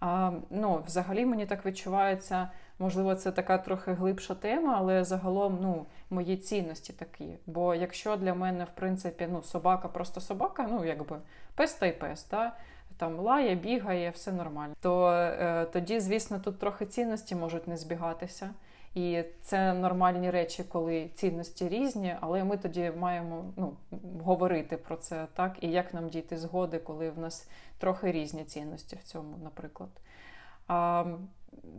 [0.00, 2.48] А, ну, Взагалі мені так відчувається,
[2.78, 7.28] можливо, це така трохи глибша тема, але загалом ну, мої цінності такі.
[7.46, 11.16] Бо якщо для мене, в принципі, ну, собака просто собака, ну якби
[11.54, 12.26] пес та й пес.
[12.30, 12.52] Да?
[13.00, 14.74] Там лає, бігає, все нормально.
[14.80, 18.50] То е, тоді, звісно, тут трохи цінності можуть не збігатися.
[18.94, 23.76] І це нормальні речі, коли цінності різні, але ми тоді маємо ну,
[24.24, 27.48] говорити про це так, і як нам дійти згоди, коли в нас
[27.78, 29.90] трохи різні цінності в цьому, наприклад.
[30.68, 31.04] А,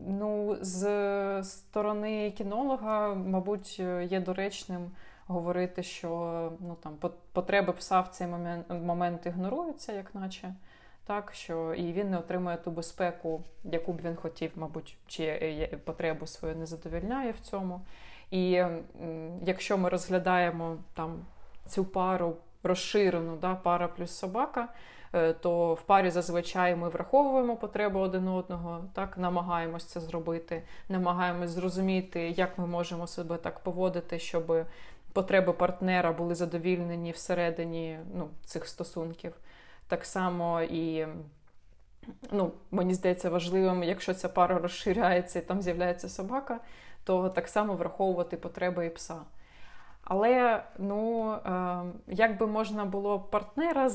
[0.07, 4.91] Ну, З сторони кінолога, мабуть, є доречним
[5.27, 10.53] говорити, що ну, там, потреби пса в цей момент, момент ігноруються, як наче
[11.11, 16.27] так що і він не отримує ту безпеку, яку б він хотів, мабуть, чи потребу
[16.27, 17.81] свою не задовільняє в цьому.
[18.29, 18.63] І
[19.45, 21.25] якщо ми розглядаємо там
[21.67, 24.67] цю пару розширену, да, пара плюс собака.
[25.13, 31.49] Е, то в парі зазвичай ми враховуємо потребу один одного, так намагаємось це зробити, намагаємось
[31.49, 34.65] зрозуміти, як ми можемо себе так поводити, щоб
[35.13, 39.33] потреби партнера були задовільнені всередині ну, цих стосунків.
[39.91, 41.07] Так само і,
[42.31, 46.59] ну, мені здається, важливим, якщо ця пара розширяється і там з'являється собака,
[47.03, 49.15] то так само враховувати потреби і пса.
[50.03, 53.89] Але ну, е, як би можна було партнера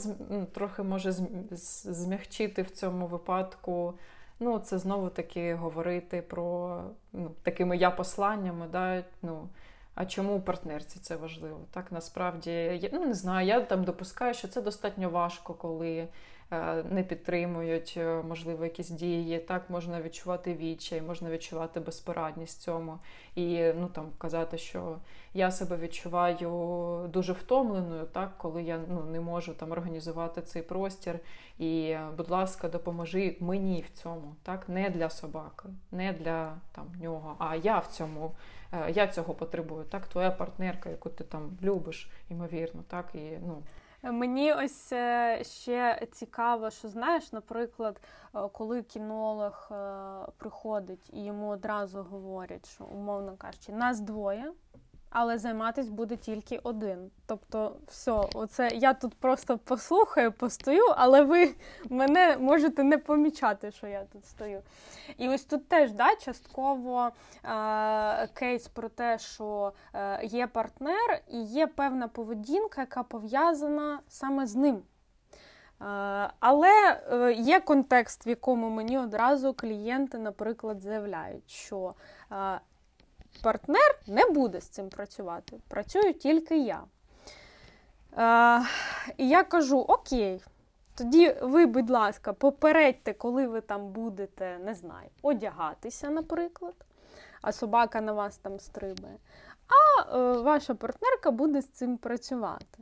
[0.55, 1.13] трохи може
[1.53, 3.95] змягчити в цьому випадку,
[4.41, 6.81] ну, це знову таки говорити про
[7.13, 8.67] ну, такими я-посланнями.
[8.73, 9.49] да, ну,
[9.97, 11.61] а чому у партнерці це важливо?
[11.71, 13.47] Так насправді я ну не знаю.
[13.47, 16.09] Я там допускаю, що це достатньо важко, коли
[16.51, 19.39] е, не підтримують, е, можливо, якісь дії.
[19.39, 22.99] Так можна відчувати відчай, можна відчувати безпорадність цьому.
[23.35, 24.97] І ну там казати, що
[25.35, 31.19] я себе відчуваю дуже втомленою, так, коли я ну не можу там організувати цей простір.
[31.59, 37.35] І, будь ласка, допоможи мені в цьому, так, не для собаки, не для там нього,
[37.39, 38.33] а я в цьому.
[38.73, 39.85] Е, я цього потребую.
[39.85, 43.63] Так, твоя партнерка, яку ти там любиш, ймовірно, так і ну.
[44.13, 48.01] Мені ось е, ще цікаво, що знаєш, наприклад,
[48.35, 49.71] е, коли кінолог
[50.37, 54.53] приходить і йому одразу говорять, що умовно кажучи, нас двоє
[55.11, 57.11] але займатись буде тільки один.
[57.27, 61.55] Тобто, все, оце я тут просто послухаю, постою, але ви
[61.91, 64.63] мене можете не помічати, що я тут стою.
[65.19, 67.11] І ось тут теж да, частково
[67.45, 74.47] е- кейс про те, що е- є партнер і є певна поведінка, яка пов'язана саме
[74.47, 74.83] з ним.
[75.83, 75.85] Е,
[76.41, 81.95] але е, є контекст, в якому мені одразу клієнти, наприклад, заявляють, що
[82.33, 82.61] е,
[83.43, 85.61] партнер не буде з цим працювати.
[85.69, 86.83] Працюю тільки я.
[88.19, 88.67] Е,
[89.17, 90.43] І я кажу: Окей,
[90.95, 96.75] тоді ви, будь ласка, попередьте, коли ви там будете, не знаю, одягатися, наприклад,
[97.43, 99.17] а собака на вас там стрибає.
[99.69, 102.79] А е, ваша партнерка буде з цим працювати.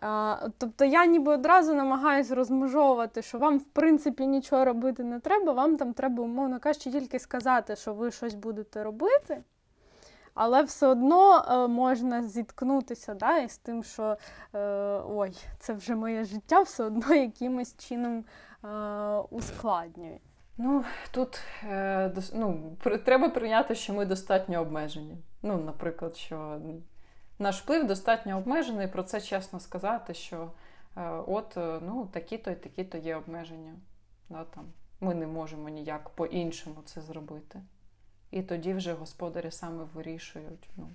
[0.00, 5.52] А, Тобто я ніби одразу намагаюся розмежовувати, що вам, в принципі, нічого робити не треба,
[5.52, 9.42] вам там треба, умовно кажучи, тільки сказати, що ви щось будете робити
[10.36, 14.16] але все одно е, можна зіткнутися да, із тим, що
[14.54, 14.58] е,
[15.06, 18.24] ой, це вже моє життя все одно якимось чином
[18.64, 18.68] е,
[19.30, 20.18] ускладнює.
[20.58, 21.40] Ну, тут
[22.34, 25.16] ну, треба прийняти, що ми достатньо обмежені.
[25.42, 26.60] Ну, наприклад, що
[27.38, 30.52] наш вплив достатньо обмежений, про це чесно сказати, що
[31.26, 33.74] от ну, такі-то і такі-то є обмеження.
[34.28, 34.64] Да, там.
[35.00, 37.60] Ми не можемо ніяк по-іншому це зробити.
[38.36, 40.88] І тоді вже господарі саме вирішують, ну,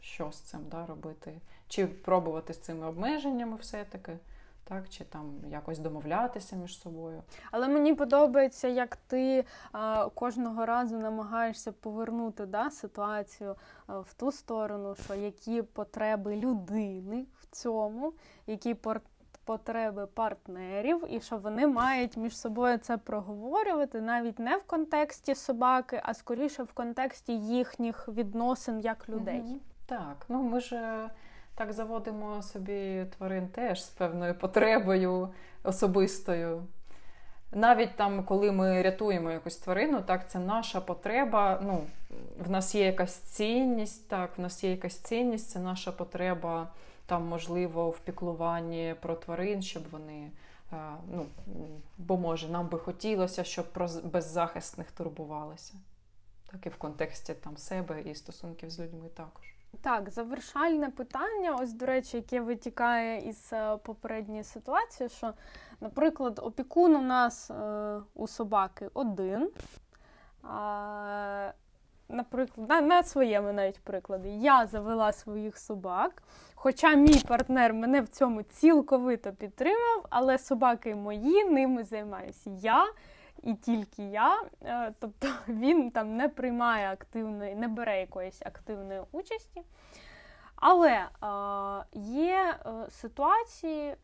[0.00, 1.32] що з цим да, робити,
[1.68, 4.12] чи пробувати з цими обмеженнями все-таки,
[4.64, 7.22] так, чи там якось домовлятися між собою.
[7.50, 14.32] Але мені подобається, як ти а, кожного разу намагаєшся повернути да, ситуацію а, в ту
[14.32, 18.12] сторону, що які потреби людини в цьому,
[18.46, 18.74] які
[19.48, 26.00] потреби партнерів, і що вони мають між собою це проговорювати навіть не в контексті собаки,
[26.04, 29.42] а скоріше в контексті їхніх відносин як людей.
[29.86, 31.10] Так, ну ми ж е,
[31.54, 35.28] так заводимо собі тварин теж з певною потребою
[35.64, 36.62] особистою.
[37.52, 41.60] навіть там, коли ми рятуємо якусь тварину, так це наша потреба.
[41.62, 41.80] Ну,
[42.46, 46.68] в нас є якась цінність, так, в нас є якась цінність, це наша потреба,
[47.08, 50.30] там, можливо, в піклуванні про тварин, щоб вони.
[50.72, 50.76] Е,
[51.12, 51.26] ну,
[51.98, 55.74] Бо може, нам би хотілося, щоб про беззахисних турбувалися.
[56.50, 59.54] Так і в контексті там себе і стосунків з людьми також.
[59.82, 65.32] Так, завершальне питання, ось, до речі, яке витікає із е, попередньої ситуації, що,
[65.80, 69.50] наприклад, опікун у нас е, у собаки один.
[70.42, 71.52] А,
[72.08, 76.22] Наприклад, на, на своєму навіть прикладі, я завела своїх собак,
[76.60, 82.86] хоча мій партнер мене в цьому цілковито підтримав, але собаки мої, ними займаюся я
[83.42, 84.42] і тільки я.
[84.62, 89.62] Е, тобто він там не приймає активної, не бере якоїсь активної участі.
[90.56, 91.08] Але е,
[92.00, 93.94] є е, ситуації,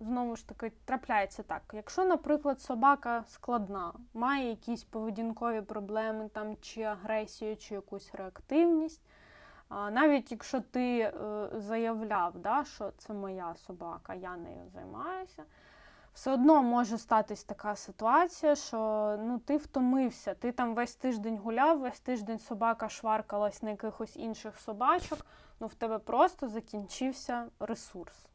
[0.00, 1.62] знову ж таки, трапляється так.
[1.72, 9.02] Якщо, наприклад, собака складна, має якісь поведінкові проблеми, там, чи агресію, чи якусь реактивність.
[9.72, 11.12] Навіть якщо ти е,
[11.54, 15.44] заявляв, да, що це моя собака, я нею займаюся,
[16.14, 18.78] все одно може статись така ситуація, що
[19.20, 24.58] ну, ти втомився, ти там весь тиждень гуляв, весь тиждень собака шваркалась на якихось інших
[24.58, 25.26] собачок,
[25.60, 28.26] ну в тебе просто закінчився ресурс.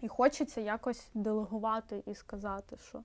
[0.00, 3.02] І хочеться якось делегувати і сказати, що,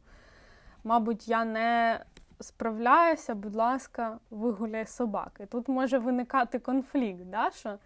[0.83, 1.99] мабуть, я не
[2.43, 5.45] справляюся, будь ласка, вигуляй собаки.
[5.45, 7.77] Тут може виникати конфлікт, да, що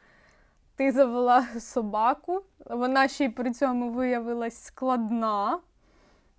[0.75, 5.59] ти завела собаку, вона ще й при цьому виявилась складна,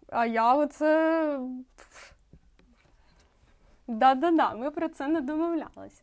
[0.08, 1.40] а я оце.
[3.86, 6.02] Да-да-да, ми про це не домовлялися.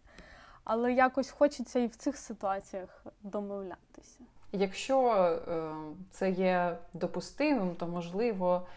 [0.63, 4.19] Але якось хочеться і в цих ситуаціях домовлятися.
[4.51, 5.71] Якщо е,
[6.11, 8.67] це є допустимим, то можливо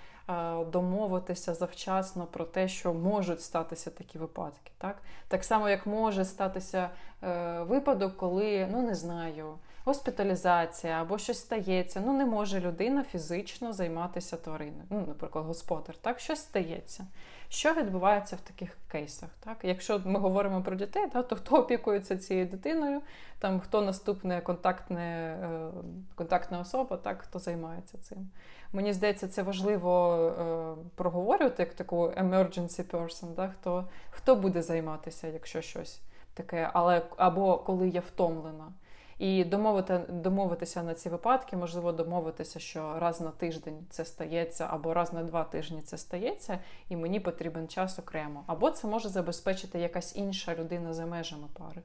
[0.72, 4.72] домовитися завчасно про те, що можуть статися такі випадки.
[4.78, 4.96] Так
[5.28, 6.90] так само, як може статися
[7.22, 9.54] е, випадок, коли, ну не знаю,
[9.88, 12.02] госпіталізація або щось стається.
[12.06, 14.82] Ну, не може людина фізично займатися твариною.
[14.90, 17.06] Ну, наприклад, господар, так, щось стається.
[17.48, 19.28] Що відбувається в таких кейсах?
[19.44, 19.56] Так?
[19.62, 23.00] Якщо ми говоримо про дітей, так, то хто опікується цією дитиною,
[23.38, 25.70] там хто наступне контактне, е,
[26.14, 28.30] контактна особа, так, хто займається цим.
[28.72, 35.26] Мені здається, це важливо е, проговорювати як таку emergency person, так, хто хто буде займатися,
[35.28, 36.00] якщо щось
[36.34, 38.72] таке, але або коли я втомлена.
[39.18, 44.94] І домовити, домовитися на ці випадки, можливо, домовитися, що раз на тиждень це стається, або
[44.94, 46.58] раз на два тижні це стається,
[46.88, 48.44] і мені потрібен час окремо.
[48.46, 51.82] Або це може забезпечити якась інша людина за межами пари.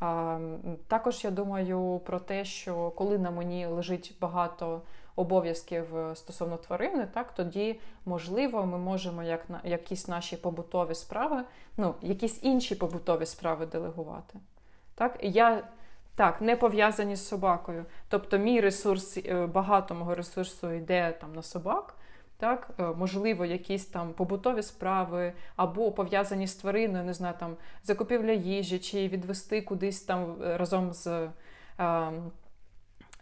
[0.00, 0.38] А,
[0.88, 4.82] Також я думаю про те, що коли на мені лежить багато
[5.16, 11.42] обов'язків е, стосовно тварини, так тоді можливо ми можемо як на якісь наші побутові справи,
[11.76, 14.38] ну якісь інші побутові справи делегувати.
[14.94, 15.64] Так, я
[16.18, 17.84] так, не пов'язані з собакою.
[18.08, 21.94] Тобто, мій ресурс, е, багато мого ресурсу йде там на собак.
[22.36, 28.32] Так, е, можливо, якісь там побутові справи, або пов'язані з твариною, не знаю, там закупівля
[28.32, 32.12] їжі, чи відвести кудись там разом з е,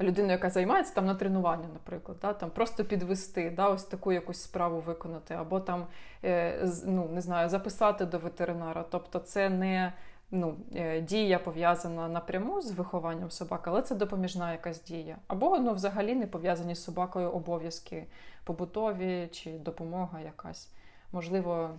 [0.00, 4.42] людиною, яка займається там на тренування, наприклад, да, там просто підвести, да, ось таку якусь
[4.42, 5.86] справу виконати, або там
[6.24, 8.84] е, ну, не знаю, записати до ветеринара.
[8.90, 9.92] Тобто, це не
[10.30, 15.18] ну, е, дія пов'язана напряму з вихованням собак, але це допоміжна якась дія.
[15.26, 18.06] Або ну, взагалі не пов'язані з собакою обов'язки
[18.44, 20.68] побутові чи допомога якась.
[21.12, 21.70] Можливо,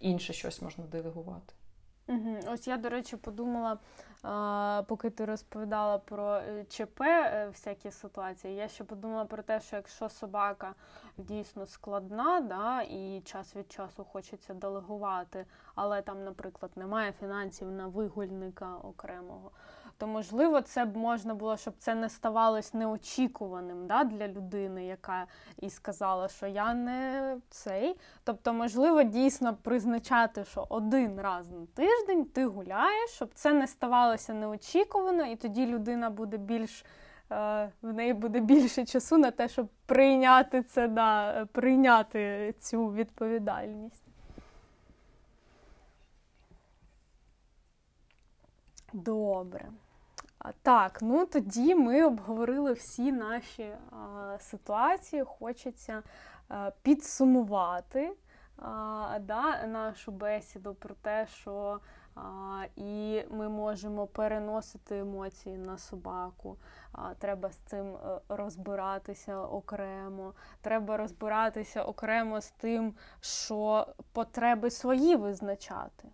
[0.00, 1.54] інше щось можна делегувати.
[2.52, 3.78] Ось я, до речі, подумала,
[4.88, 9.76] поки ти розповідала про е, ЧП е, всякі ситуації, я ще подумала про те, що
[9.76, 10.74] якщо собака
[11.18, 17.86] дійсно складна, да, і час від часу хочеться делегувати, але там, наприклад, немає фінансів на
[17.86, 19.50] вигульника окремого,
[20.00, 25.26] то можливо це б можна було, щоб це не ставалось неочікуваним да, для людини, яка
[25.58, 27.96] і сказала, що я не цей.
[28.24, 34.34] Тобто, можливо, дійсно призначати, що один раз на тиждень ти гуляєш, щоб це не ставалося
[34.34, 36.84] неочікувано, і тоді людина буде більш.
[37.32, 44.04] Е, в неї буде більше часу на те, щоб прийняти це, да, прийняти цю відповідальність.
[48.92, 49.68] Добре.
[50.62, 55.24] Так, ну тоді ми обговорили всі наші а, ситуації.
[55.24, 56.02] Хочеться
[56.48, 58.12] а, підсумувати
[58.56, 61.80] а, да, нашу бесіду про те, що
[62.76, 66.56] і ми можемо переносити емоції на собаку.
[67.18, 70.34] Треба з цим е, розбиратися окремо.
[70.60, 76.08] Треба розбиратися окремо з тим, що потреби свої визначати.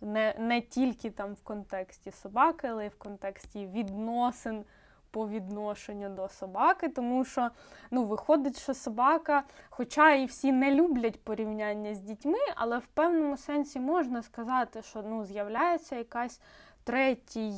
[0.00, 4.64] Не не тільки там в контексті собаки, але й в контексті відносин
[5.14, 7.50] по відношенню до собаки, тому що
[7.90, 13.36] ну, виходить, що собака, хоча і всі не люблять порівняння з дітьми, але в певному
[13.36, 16.40] сенсі можна сказати, що ну, з'являється якась
[16.84, 17.54] третій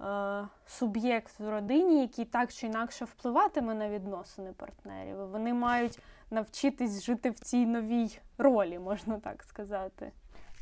[0.00, 5.28] е, суб'єкт в родині, який так чи інакше впливатиме на відносини партнерів.
[5.30, 5.98] Вони мають
[6.30, 10.12] навчитись жити в цій новій ролі, можна так сказати.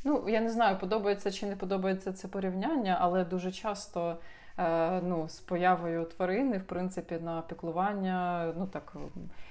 [0.03, 4.17] Ну, я не знаю, подобається чи не подобається це порівняння, але дуже часто
[4.59, 8.47] Е, ну, з появою тварини, в принципі, на піклування.
[8.57, 8.95] Ну так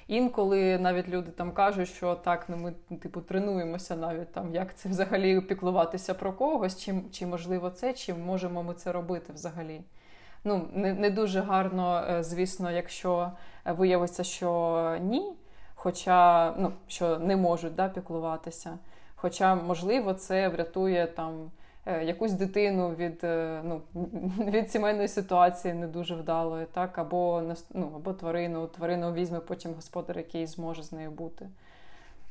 [0.06, 4.89] інколи навіть люди там кажуть, що так, ну ми типу тренуємося навіть там, як це
[4.89, 9.81] взагалі піклуватися про когось, чи, чи можливо це, чи можемо ми це робити взагалі.
[10.44, 13.32] Ну, не, не дуже гарно, е, звісно, якщо
[13.64, 15.35] виявиться, що ні.
[15.74, 18.78] Хоча ну, що не можуть да, піклуватися.
[19.27, 21.51] Хоча, можливо, це врятує там
[21.86, 23.82] Е, якусь дитину від е, ну,
[24.39, 27.43] від сімейної ситуації не дуже вдалої, так, або
[27.74, 31.48] ну, або тварину, тварину візьме потім господар, який зможе з нею бути.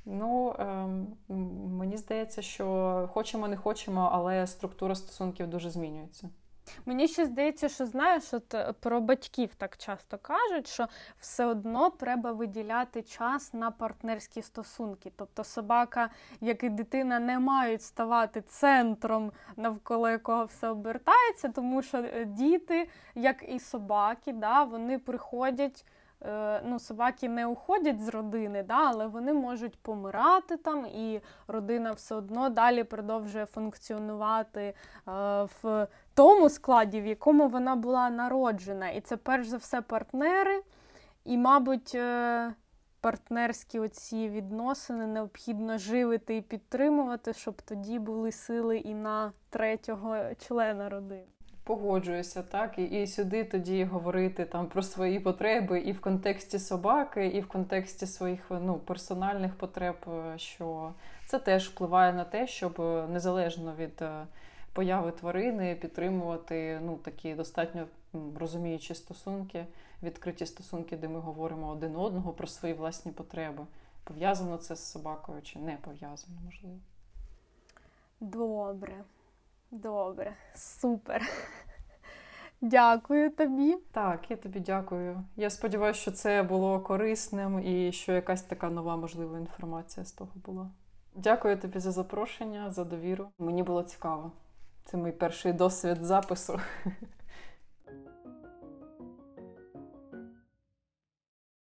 [0.05, 1.07] Ну, ем,
[1.79, 6.29] мені здається, що хочемо, не хочемо, але структура стосунків дуже змінюється.
[6.85, 10.87] Мені ще здається, що знаєш, от е, про батьків так часто кажуть, що
[11.19, 15.11] все одно треба виділяти час на партнерські стосунки.
[15.15, 16.09] Тобто собака,
[16.41, 22.89] як і дитина, не мають ставати центром, навколо якого все обертається, тому що е, діти,
[23.15, 25.85] як і собаки, да, вони приходять.
[26.21, 31.91] Е, ну, собаки не уходять з родини, да, але вони можуть помирати там, і родина
[31.91, 34.73] все одно далі продовжує функціонувати е,
[35.63, 38.89] в тому складі, в якому вона була народжена.
[38.89, 40.63] І це перш за все партнери.
[41.25, 42.53] І, мабуть, е,
[43.01, 50.89] партнерські оці відносини необхідно живити і підтримувати, щоб тоді були сили і на третього члена
[50.89, 51.34] родини.
[51.65, 57.27] Погоджуюся, так, і і сюди тоді говорити там про свої потреби і в контексті собаки,
[57.27, 60.93] і в контексті своїх ну, персональних потреб, е, що
[61.25, 64.25] це теж впливає на те, щоб е, незалежно від е,
[64.73, 67.85] появи тварини підтримувати ну, такі достатньо
[68.39, 69.65] розуміючі стосунки,
[70.03, 73.65] відкриті стосунки, де ми говоримо один одного про свої власні потреби.
[74.03, 76.75] Пов'язано це з собакою чи не пов'язано, можливо.
[78.19, 78.93] Добре.
[79.83, 81.21] Добре, супер.
[82.61, 83.77] Дякую тобі.
[83.91, 85.23] Так, я тобі дякую.
[85.35, 90.31] Я сподіваюся, що це було корисним і що якась така нова можлива інформація з того
[90.35, 90.69] була.
[91.15, 93.27] Дякую тобі за запрошення, за довіру.
[93.39, 94.31] Мені було цікаво.
[94.85, 96.59] Це мій перший досвід запису.